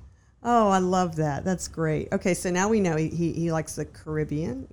Oh, 0.43 0.69
I 0.69 0.79
love 0.79 1.17
that. 1.17 1.45
That's 1.45 1.67
great. 1.67 2.07
Okay, 2.11 2.33
so 2.33 2.49
now 2.49 2.67
we 2.67 2.79
know 2.79 2.95
he, 2.95 3.09
he, 3.09 3.31
he 3.33 3.51
likes 3.51 3.75
the 3.75 3.85
Caribbean, 3.85 4.67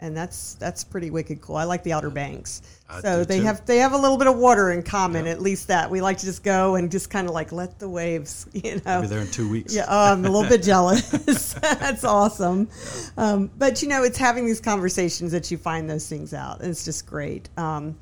and 0.00 0.16
that's 0.16 0.54
that's 0.54 0.84
pretty 0.84 1.10
wicked 1.10 1.40
cool. 1.40 1.56
I 1.56 1.64
like 1.64 1.82
the 1.82 1.92
Outer 1.92 2.10
Banks. 2.10 2.62
I 2.88 3.00
so 3.00 3.24
they 3.24 3.38
too. 3.38 3.44
have 3.44 3.66
they 3.66 3.78
have 3.78 3.92
a 3.92 3.96
little 3.96 4.16
bit 4.16 4.28
of 4.28 4.36
water 4.36 4.70
in 4.70 4.82
common. 4.82 5.26
At 5.26 5.40
least 5.40 5.68
that 5.68 5.90
we 5.90 6.00
like 6.00 6.18
to 6.18 6.26
just 6.26 6.44
go 6.44 6.76
and 6.76 6.90
just 6.90 7.10
kind 7.10 7.28
of 7.28 7.34
like 7.34 7.50
let 7.50 7.78
the 7.78 7.88
waves, 7.88 8.46
you 8.52 8.76
know. 8.76 8.82
I'll 8.86 9.02
be 9.02 9.08
there 9.08 9.20
in 9.20 9.30
two 9.30 9.48
weeks. 9.48 9.74
Yeah, 9.74 9.86
oh, 9.88 10.12
I'm 10.12 10.24
a 10.24 10.30
little 10.30 10.48
bit 10.48 10.62
jealous. 10.62 11.10
That's 11.54 12.04
awesome. 12.04 12.68
Um, 13.16 13.50
but 13.56 13.82
you 13.82 13.88
know, 13.88 14.04
it's 14.04 14.18
having 14.18 14.46
these 14.46 14.60
conversations 14.60 15.32
that 15.32 15.50
you 15.50 15.58
find 15.58 15.90
those 15.90 16.08
things 16.08 16.32
out. 16.32 16.60
It's 16.60 16.84
just 16.84 17.06
great. 17.06 17.48
Um, 17.56 17.98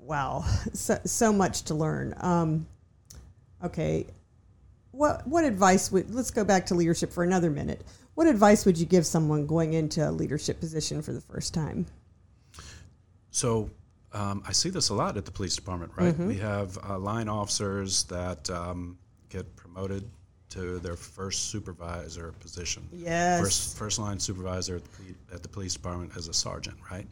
wow, 0.00 0.44
so, 0.72 0.98
so 1.04 1.32
much 1.32 1.62
to 1.64 1.74
learn. 1.74 2.14
Um, 2.20 2.66
okay, 3.62 4.06
what 4.92 5.26
what 5.26 5.44
advice 5.44 5.92
would? 5.92 6.14
Let's 6.14 6.30
go 6.30 6.42
back 6.42 6.66
to 6.66 6.74
leadership 6.74 7.12
for 7.12 7.22
another 7.22 7.50
minute. 7.50 7.84
What 8.18 8.26
advice 8.26 8.66
would 8.66 8.76
you 8.76 8.84
give 8.84 9.06
someone 9.06 9.46
going 9.46 9.74
into 9.74 10.00
a 10.00 10.10
leadership 10.10 10.58
position 10.58 11.02
for 11.02 11.12
the 11.12 11.20
first 11.20 11.54
time? 11.54 11.86
So 13.30 13.70
um, 14.12 14.42
I 14.44 14.50
see 14.50 14.70
this 14.70 14.88
a 14.88 14.94
lot 14.94 15.16
at 15.16 15.24
the 15.24 15.30
police 15.30 15.54
department, 15.54 15.92
right? 15.94 16.12
Mm-hmm. 16.12 16.26
We 16.26 16.36
have 16.38 16.76
uh, 16.82 16.98
line 16.98 17.28
officers 17.28 18.02
that 18.06 18.50
um, 18.50 18.98
get 19.28 19.54
promoted 19.54 20.02
to 20.48 20.80
their 20.80 20.96
first 20.96 21.52
supervisor 21.52 22.32
position. 22.40 22.88
Yes. 22.90 23.40
First, 23.40 23.78
first 23.78 23.98
line 24.00 24.18
supervisor 24.18 24.74
at 24.74 24.84
the, 24.84 25.34
at 25.36 25.42
the 25.44 25.48
police 25.48 25.74
department 25.74 26.10
as 26.16 26.26
a 26.26 26.34
sergeant, 26.34 26.78
right? 26.90 27.06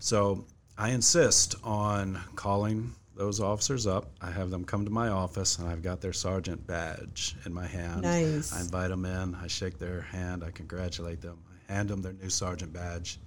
So 0.00 0.44
I 0.76 0.88
insist 0.88 1.54
on 1.62 2.18
calling 2.34 2.92
those 3.22 3.38
officers 3.38 3.86
up. 3.86 4.10
I 4.20 4.32
have 4.32 4.50
them 4.50 4.64
come 4.64 4.84
to 4.84 4.90
my 4.90 5.06
office, 5.08 5.58
and 5.58 5.68
I've 5.68 5.80
got 5.80 6.00
their 6.00 6.12
sergeant 6.12 6.66
badge 6.66 7.36
in 7.46 7.54
my 7.54 7.66
hand. 7.68 8.02
Nice. 8.02 8.52
I 8.52 8.60
invite 8.60 8.90
them 8.90 9.04
in. 9.04 9.36
I 9.36 9.46
shake 9.46 9.78
their 9.78 10.00
hand. 10.00 10.42
I 10.42 10.50
congratulate 10.50 11.20
them. 11.20 11.38
I 11.68 11.72
hand 11.74 11.88
them 11.88 12.02
their 12.02 12.14
new 12.14 12.28
sergeant 12.30 12.72
badge, 12.72 13.20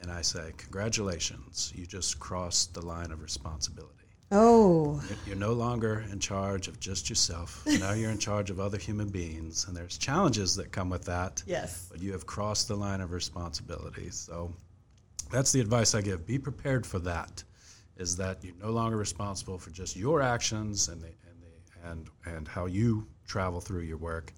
and 0.00 0.12
I 0.12 0.22
say, 0.22 0.52
"Congratulations! 0.58 1.72
You 1.74 1.86
just 1.86 2.20
crossed 2.20 2.72
the 2.74 2.82
line 2.86 3.10
of 3.10 3.20
responsibility. 3.20 3.92
Oh, 4.30 5.00
You're- 5.08 5.18
You're 5.26 5.36
no 5.36 5.54
longer 5.54 6.04
in 6.12 6.20
charge 6.20 6.68
of 6.68 6.78
just 6.78 7.08
yourself. 7.08 7.66
now 7.66 7.92
you're 7.94 8.12
in 8.12 8.18
charge 8.18 8.50
of 8.50 8.60
other 8.60 8.78
human 8.78 9.08
beings, 9.08 9.64
and 9.66 9.76
there's 9.76 9.98
challenges 9.98 10.54
that 10.54 10.70
come 10.70 10.88
with 10.88 11.04
that." 11.06 11.42
yes. 11.46 11.88
but 11.90 12.00
you 12.00 12.12
have 12.12 12.26
crossed 12.26 12.68
the 12.68 12.76
line 12.76 13.00
of 13.00 13.10
responsibility. 13.10 14.08
So 14.10 14.52
that's 15.32 15.50
the 15.50 15.60
advice 15.60 15.96
I 15.96 16.00
give. 16.00 16.24
Be 16.26 16.38
prepared 16.38 16.86
for 16.86 17.00
that. 17.00 17.42
Is 17.96 18.16
that 18.16 18.44
you're 18.44 18.54
no 18.60 18.70
longer 18.70 18.96
responsible 18.96 19.58
for 19.58 19.70
just 19.70 19.96
your 19.96 20.20
actions 20.20 20.88
and 20.88 21.00
the, 21.00 21.06
and 21.06 21.42
the, 21.42 21.90
and 21.90 22.10
and 22.36 22.48
how 22.48 22.66
you 22.66 23.06
travel 23.26 23.60
through 23.60 23.82
your 23.82 23.96
work. 23.96 24.32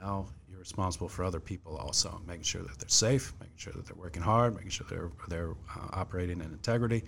Now 0.00 0.26
you're 0.48 0.58
responsible 0.58 1.08
for 1.08 1.24
other 1.24 1.40
people 1.40 1.76
also, 1.76 2.20
making 2.26 2.44
sure 2.44 2.62
that 2.62 2.78
they're 2.78 2.88
safe, 2.88 3.32
making 3.40 3.56
sure 3.56 3.72
that 3.72 3.86
they're 3.86 3.96
working 3.96 4.22
hard, 4.22 4.54
making 4.54 4.70
sure 4.70 4.86
they're 4.88 5.10
they're 5.28 5.52
uh, 5.52 5.88
operating 5.92 6.40
in 6.40 6.52
integrity, 6.52 7.04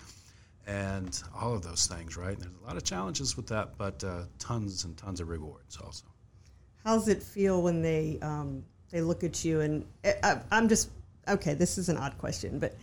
and 0.66 1.22
all 1.38 1.54
of 1.54 1.62
those 1.62 1.86
things. 1.86 2.16
Right? 2.16 2.32
And 2.32 2.42
there's 2.42 2.56
a 2.62 2.66
lot 2.66 2.76
of 2.76 2.84
challenges 2.84 3.36
with 3.36 3.46
that, 3.48 3.78
but 3.78 4.02
uh, 4.02 4.24
tons 4.38 4.84
and 4.84 4.96
tons 4.96 5.20
of 5.20 5.28
rewards 5.28 5.76
also. 5.76 6.06
How 6.84 6.94
does 6.94 7.08
it 7.08 7.22
feel 7.22 7.62
when 7.62 7.82
they 7.82 8.18
um, 8.22 8.64
they 8.90 9.00
look 9.00 9.22
at 9.24 9.44
you 9.44 9.60
and 9.60 9.86
I, 10.04 10.14
I, 10.22 10.40
I'm 10.50 10.68
just 10.68 10.90
okay. 11.28 11.54
This 11.54 11.78
is 11.78 11.88
an 11.88 11.96
odd 11.98 12.16
question, 12.18 12.58
but 12.58 12.76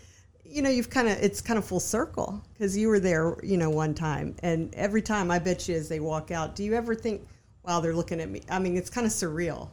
you 0.45 0.61
know, 0.61 0.69
you've 0.69 0.89
kind 0.89 1.07
of 1.07 1.17
it's 1.21 1.41
kind 1.41 1.57
of 1.57 1.65
full 1.65 1.79
circle 1.79 2.41
because 2.53 2.77
you 2.77 2.87
were 2.87 2.99
there, 2.99 3.35
you 3.43 3.57
know, 3.57 3.69
one 3.69 3.93
time, 3.93 4.35
and 4.43 4.73
every 4.75 5.01
time 5.01 5.31
I 5.31 5.39
bet 5.39 5.67
you 5.67 5.75
as 5.75 5.89
they 5.89 5.99
walk 5.99 6.31
out, 6.31 6.55
do 6.55 6.63
you 6.63 6.73
ever 6.73 6.95
think, 6.95 7.27
"Wow, 7.63 7.79
they're 7.81 7.95
looking 7.95 8.21
at 8.21 8.29
me"? 8.29 8.41
I 8.49 8.59
mean, 8.59 8.77
it's 8.77 8.89
kind 8.89 9.05
of 9.05 9.11
surreal. 9.13 9.69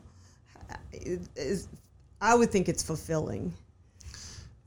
I 2.21 2.35
would 2.35 2.51
think 2.51 2.69
it's 2.69 2.83
fulfilling. 2.83 3.53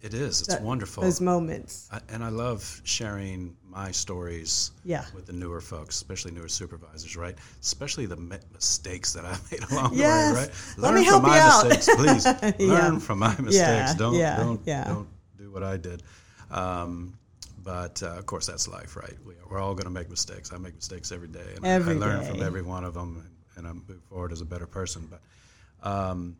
It 0.02 0.14
is. 0.14 0.42
It's 0.42 0.50
that- 0.50 0.62
wonderful. 0.62 1.02
Those 1.02 1.20
moments. 1.22 1.88
I, 1.92 2.00
and 2.10 2.24
I 2.24 2.30
love 2.30 2.80
sharing 2.84 3.56
my 3.68 3.90
stories 3.92 4.72
Yeah. 4.84 5.04
with 5.16 5.26
the 5.26 5.34
newer 5.34 5.60
folks, 5.62 5.96
especially 5.96 6.32
newer 6.32 6.48
supervisors, 6.48 7.16
right? 7.18 7.36
Especially 7.62 8.06
the 8.06 8.16
mistakes 8.54 9.14
that 9.14 9.26
I 9.26 9.36
made 9.52 9.64
along 9.72 9.96
Yes. 9.96 10.30
the 10.30 10.36
way, 10.36 10.42
right? 10.42 10.52
Let 10.78 10.88
Learn 10.94 10.96
me 10.96 11.06
from 11.06 11.12
help 11.12 11.24
my 11.24 11.40
out. 11.40 11.68
mistakes, 11.68 11.96
please. 11.96 12.26
Yeah. 12.60 12.68
Learn 12.74 13.00
from 13.00 13.20
my 13.20 13.30
mistakes. 13.40 13.56
Yeah, 13.56 13.94
Don't 13.98 14.14
yeah, 14.16 14.38
don't 14.38 14.62
yeah. 14.66 14.84
don't 14.84 15.04
do 15.04 15.08
what 15.56 15.64
I 15.64 15.78
did. 15.78 16.04
Um, 16.52 17.18
but 17.64 18.04
uh, 18.04 18.18
of 18.18 18.26
course, 18.28 18.46
that's 18.46 18.68
life, 18.68 18.96
right? 18.96 19.16
We, 19.26 19.34
we're 19.50 19.60
all 19.60 19.74
going 19.74 19.86
to 19.86 19.90
make 20.00 20.10
mistakes. 20.10 20.54
I 20.54 20.58
make 20.58 20.76
mistakes 20.76 21.12
every 21.12 21.30
day, 21.30 21.54
and 21.56 21.66
Every 21.66 21.94
I, 21.94 21.96
I 21.96 22.00
learn 22.00 22.20
day. 22.22 22.28
from 22.30 22.44
every 22.44 22.62
one 22.62 22.84
of 22.84 22.94
them, 22.94 23.26
and, 23.56 23.58
and 23.58 23.68
I 23.68 23.72
move 23.92 24.04
forward 24.10 24.32
as 24.32 24.42
a 24.42 24.46
better 24.46 24.68
person. 24.68 25.10
But 25.10 25.90
um, 25.90 26.38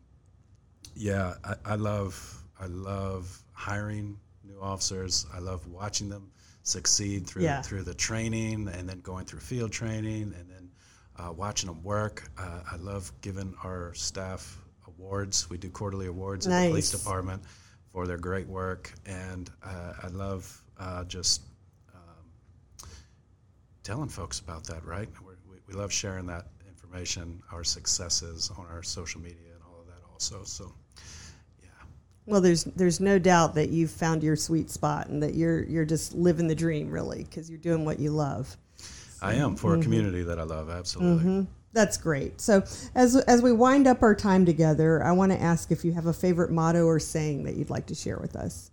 yeah, 0.94 1.34
I, 1.44 1.54
I 1.64 1.74
love 1.74 2.42
I 2.60 2.66
love 2.66 3.42
hiring 3.52 4.18
new 4.44 4.60
officers. 4.60 5.26
I 5.34 5.40
love 5.40 5.66
watching 5.66 6.08
them 6.08 6.30
succeed 6.62 7.26
through 7.26 7.42
Yeah. 7.44 7.62
through 7.62 7.82
the 7.82 7.94
training 7.94 8.68
and 8.68 8.88
then 8.88 9.00
going 9.00 9.24
through 9.26 9.40
field 9.40 9.72
training 9.72 10.34
and 10.38 10.50
then 10.50 10.70
uh, 11.18 11.32
watching 11.32 11.68
them 11.68 11.82
work. 11.82 12.28
Uh, 12.38 12.60
I 12.70 12.76
love 12.76 13.10
giving 13.20 13.54
our 13.64 13.92
staff 13.94 14.58
awards. 14.86 15.48
We 15.50 15.58
do 15.58 15.70
quarterly 15.70 16.06
awards 16.06 16.46
at 16.46 16.62
the 16.62 16.68
police 16.70 16.90
department 16.90 17.42
for 17.96 18.06
their 18.06 18.18
great 18.18 18.46
work, 18.46 18.92
and 19.06 19.50
uh, 19.64 19.94
I 20.02 20.08
love 20.08 20.62
uh, 20.78 21.02
just 21.04 21.40
um, 21.94 22.90
telling 23.82 24.10
folks 24.10 24.40
about 24.40 24.64
that. 24.64 24.84
Right, 24.84 25.08
We're, 25.24 25.36
we 25.50 25.56
we 25.66 25.72
love 25.72 25.90
sharing 25.90 26.26
that 26.26 26.48
information, 26.68 27.42
our 27.50 27.64
successes 27.64 28.52
on 28.58 28.66
our 28.66 28.82
social 28.82 29.22
media 29.22 29.54
and 29.54 29.62
all 29.66 29.80
of 29.80 29.86
that 29.86 30.02
also. 30.12 30.44
So, 30.44 30.74
yeah. 31.62 31.68
Well, 32.26 32.42
there's 32.42 32.64
there's 32.64 33.00
no 33.00 33.18
doubt 33.18 33.54
that 33.54 33.70
you've 33.70 33.92
found 33.92 34.22
your 34.22 34.36
sweet 34.36 34.68
spot 34.68 35.06
and 35.06 35.22
that 35.22 35.32
you're 35.32 35.64
you're 35.64 35.86
just 35.86 36.12
living 36.12 36.48
the 36.48 36.54
dream 36.54 36.90
really 36.90 37.24
because 37.24 37.48
you're 37.48 37.58
doing 37.58 37.86
what 37.86 37.98
you 37.98 38.10
love. 38.10 38.58
I 39.22 39.36
am 39.36 39.56
for 39.56 39.74
a 39.74 39.80
community 39.80 40.22
that 40.22 40.38
I 40.38 40.42
love, 40.42 40.68
absolutely. 40.68 41.46
That's 41.76 41.98
great. 41.98 42.40
So 42.40 42.64
as 42.94 43.16
as 43.16 43.42
we 43.42 43.52
wind 43.52 43.86
up 43.86 44.02
our 44.02 44.14
time 44.14 44.46
together, 44.46 45.04
I 45.04 45.12
want 45.12 45.30
to 45.32 45.38
ask 45.38 45.70
if 45.70 45.84
you 45.84 45.92
have 45.92 46.06
a 46.06 46.12
favorite 46.12 46.50
motto 46.50 46.86
or 46.86 46.98
saying 46.98 47.44
that 47.44 47.54
you'd 47.54 47.68
like 47.68 47.84
to 47.88 47.94
share 47.94 48.16
with 48.16 48.34
us. 48.34 48.70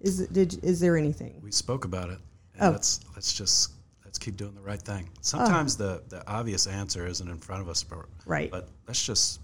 Is 0.00 0.20
it, 0.22 0.32
did 0.32 0.64
is 0.64 0.80
there 0.80 0.96
anything? 0.96 1.38
We 1.42 1.52
spoke 1.52 1.84
about 1.84 2.08
it. 2.08 2.18
Oh. 2.58 2.70
let's 2.70 3.00
let's 3.14 3.34
just 3.34 3.72
let's 4.06 4.18
keep 4.18 4.38
doing 4.38 4.54
the 4.54 4.62
right 4.62 4.80
thing. 4.80 5.10
Sometimes 5.20 5.76
the 5.76 6.02
the 6.08 6.26
obvious 6.26 6.66
answer 6.66 7.06
isn't 7.06 7.28
in 7.28 7.36
front 7.36 7.60
of 7.60 7.68
us, 7.68 7.82
but, 7.82 8.06
Right. 8.24 8.50
but 8.50 8.70
let's 8.88 9.04
just 9.04 9.40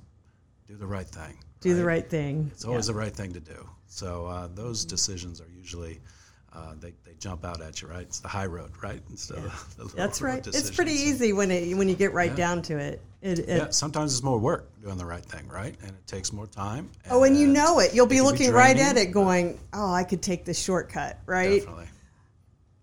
do 0.66 0.74
the 0.74 0.86
right 0.86 1.06
thing. 1.06 1.36
Do 1.60 1.74
the 1.74 1.84
right 1.84 2.08
thing. 2.08 2.50
It's 2.54 2.64
always 2.64 2.86
the 2.86 2.94
right 2.94 3.14
thing 3.14 3.34
to 3.34 3.40
do. 3.40 3.68
So 3.88 4.24
uh, 4.24 4.48
those 4.54 4.86
decisions 4.86 5.42
are 5.42 5.50
usually 5.54 6.00
uh, 6.52 6.72
they, 6.80 6.94
they 7.04 7.12
jump 7.18 7.44
out 7.44 7.60
at 7.60 7.82
you, 7.82 7.88
right? 7.88 8.02
It's 8.02 8.20
the 8.20 8.28
high 8.28 8.46
road, 8.46 8.70
right? 8.82 9.00
Instead 9.10 9.38
of 9.38 9.74
the 9.76 9.84
That's 9.96 10.22
road 10.22 10.28
right. 10.28 10.46
It's 10.46 10.70
pretty 10.70 10.92
easy 10.92 11.32
when 11.32 11.50
it 11.50 11.76
when 11.76 11.88
you 11.88 11.94
get 11.94 12.12
right 12.14 12.34
down 12.34 12.62
to 12.62 12.78
it. 12.78 13.00
It, 13.20 13.40
it 13.40 13.48
Yeah, 13.48 13.70
sometimes 13.70 14.12
it's 14.12 14.22
more 14.22 14.38
work 14.38 14.68
doing 14.82 14.96
the 14.96 15.04
right 15.04 15.24
thing, 15.24 15.48
right? 15.48 15.74
And 15.82 15.90
it 15.90 16.06
takes 16.06 16.32
more 16.32 16.46
time. 16.46 16.90
Oh, 17.10 17.24
and 17.24 17.36
you 17.36 17.46
know 17.46 17.80
it. 17.80 17.94
You'll 17.94 18.06
be 18.06 18.16
can 18.16 18.24
be 18.24 18.30
looking 18.30 18.52
right 18.52 18.78
at 18.78 18.96
it, 18.96 19.10
going, 19.12 19.58
"Oh, 19.72 19.92
I 19.92 20.04
could 20.04 20.22
take 20.22 20.44
this 20.44 20.58
shortcut, 20.62 21.18
right?" 21.26 21.60
Definitely. 21.60 21.88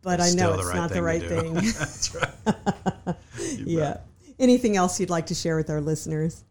But 0.03 0.19
I 0.19 0.31
know 0.31 0.53
it's 0.55 0.65
right 0.67 0.75
not 0.75 0.89
the 0.91 1.01
right 1.01 1.23
thing. 1.23 1.53
That's 1.55 2.13
right. 2.13 3.15
Yeah. 3.57 3.97
Anything 4.37 4.75
else 4.75 4.99
you'd 4.99 5.09
like 5.09 5.27
to 5.27 5.35
share 5.35 5.55
with 5.55 5.69
our 5.69 5.79
listeners? 5.79 6.43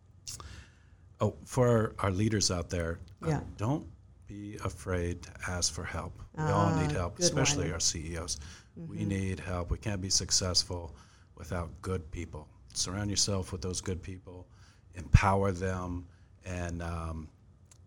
Oh, 1.20 1.34
for 1.44 1.68
our, 1.68 1.92
our 1.98 2.10
leaders 2.10 2.50
out 2.50 2.70
there, 2.70 2.98
uh, 3.22 3.28
Yeah. 3.28 3.40
don't 3.58 3.86
be 4.32 4.56
afraid 4.64 5.22
to 5.22 5.30
ask 5.48 5.72
for 5.72 5.84
help. 5.84 6.14
We 6.36 6.44
all 6.44 6.74
need 6.80 6.92
help, 6.92 7.14
Ah, 7.18 7.22
especially 7.22 7.64
one. 7.64 7.74
our 7.74 7.80
CEOs. 7.80 8.38
Mm-hmm. 8.78 8.90
We 8.90 9.04
need 9.04 9.38
help. 9.40 9.70
We 9.70 9.78
can't 9.78 10.00
be 10.00 10.10
successful 10.10 10.94
without 11.36 11.68
good 11.82 12.10
people. 12.10 12.48
Surround 12.74 13.10
yourself 13.10 13.52
with 13.52 13.60
those 13.60 13.80
good 13.80 14.02
people, 14.02 14.46
empower 14.94 15.52
them, 15.52 16.06
and 16.46 16.82
um, 16.82 17.28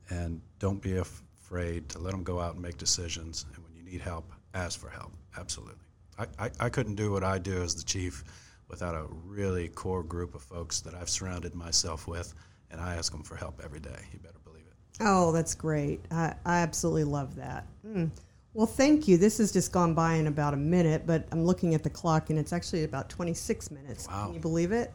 and 0.09 0.41
don't 0.59 0.81
be 0.81 0.97
af- 0.97 1.23
afraid 1.41 1.89
to 1.89 1.99
let 1.99 2.11
them 2.11 2.23
go 2.23 2.39
out 2.39 2.53
and 2.53 2.61
make 2.61 2.77
decisions. 2.77 3.45
And 3.55 3.63
when 3.63 3.73
you 3.75 3.83
need 3.83 4.01
help, 4.01 4.31
ask 4.53 4.79
for 4.79 4.89
help. 4.89 5.11
Absolutely. 5.37 5.75
I, 6.19 6.25
I, 6.45 6.49
I 6.59 6.69
couldn't 6.69 6.95
do 6.95 7.11
what 7.11 7.23
I 7.23 7.39
do 7.39 7.61
as 7.63 7.75
the 7.75 7.83
chief 7.83 8.23
without 8.69 8.95
a 8.95 9.05
really 9.25 9.67
core 9.69 10.03
group 10.03 10.35
of 10.35 10.41
folks 10.43 10.81
that 10.81 10.93
I've 10.93 11.09
surrounded 11.09 11.55
myself 11.55 12.07
with, 12.07 12.33
and 12.71 12.79
I 12.79 12.95
ask 12.95 13.11
them 13.11 13.23
for 13.23 13.35
help 13.35 13.59
every 13.63 13.79
day. 13.79 13.99
You 14.13 14.19
better 14.19 14.39
believe. 14.43 14.54
Oh, 14.99 15.31
that's 15.31 15.55
great. 15.55 16.01
I, 16.11 16.35
I 16.45 16.57
absolutely 16.59 17.03
love 17.03 17.35
that. 17.35 17.67
Mm. 17.85 18.09
Well, 18.53 18.67
thank 18.67 19.07
you. 19.07 19.17
This 19.17 19.37
has 19.39 19.51
just 19.51 19.73
gone 19.73 19.93
by 19.93 20.13
in 20.13 20.27
about 20.27 20.53
a 20.53 20.57
minute, 20.57 21.05
but 21.05 21.27
I'm 21.31 21.45
looking 21.45 21.75
at 21.75 21.83
the 21.83 21.89
clock 21.89 22.29
and 22.29 22.39
it's 22.39 22.53
actually 22.53 22.85
about 22.85 23.09
26 23.09 23.69
minutes. 23.71 24.07
Wow. 24.07 24.27
Can 24.27 24.33
you 24.35 24.39
believe 24.39 24.71
it? 24.71 24.93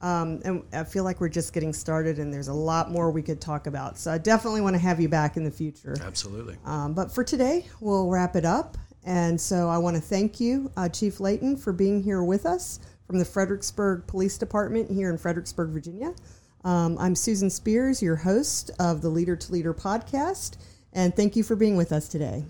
Um, 0.00 0.40
and 0.44 0.62
I 0.72 0.84
feel 0.84 1.04
like 1.04 1.20
we're 1.20 1.28
just 1.28 1.52
getting 1.52 1.72
started 1.72 2.18
and 2.18 2.32
there's 2.32 2.48
a 2.48 2.54
lot 2.54 2.90
more 2.90 3.10
we 3.10 3.22
could 3.22 3.40
talk 3.40 3.66
about. 3.66 3.96
So 3.96 4.10
I 4.10 4.18
definitely 4.18 4.60
want 4.60 4.74
to 4.74 4.80
have 4.80 5.00
you 5.00 5.08
back 5.08 5.36
in 5.36 5.44
the 5.44 5.50
future. 5.50 5.96
Absolutely. 6.02 6.56
Um, 6.64 6.94
but 6.94 7.12
for 7.12 7.24
today, 7.24 7.66
we'll 7.80 8.08
wrap 8.08 8.36
it 8.36 8.44
up. 8.44 8.76
And 9.04 9.40
so 9.40 9.68
I 9.68 9.78
want 9.78 9.94
to 9.94 10.02
thank 10.02 10.40
you, 10.40 10.70
uh, 10.76 10.88
Chief 10.88 11.20
Layton, 11.20 11.56
for 11.56 11.72
being 11.72 12.02
here 12.02 12.24
with 12.24 12.44
us 12.44 12.80
from 13.06 13.18
the 13.20 13.24
Fredericksburg 13.24 14.06
Police 14.08 14.36
Department 14.36 14.90
here 14.90 15.10
in 15.10 15.16
Fredericksburg, 15.16 15.70
Virginia. 15.70 16.12
Um, 16.66 16.98
I'm 16.98 17.14
Susan 17.14 17.48
Spears, 17.48 18.02
your 18.02 18.16
host 18.16 18.72
of 18.80 19.00
the 19.00 19.08
Leader 19.08 19.36
to 19.36 19.52
Leader 19.52 19.72
podcast. 19.72 20.56
And 20.92 21.14
thank 21.14 21.36
you 21.36 21.44
for 21.44 21.54
being 21.54 21.76
with 21.76 21.92
us 21.92 22.08
today. 22.08 22.46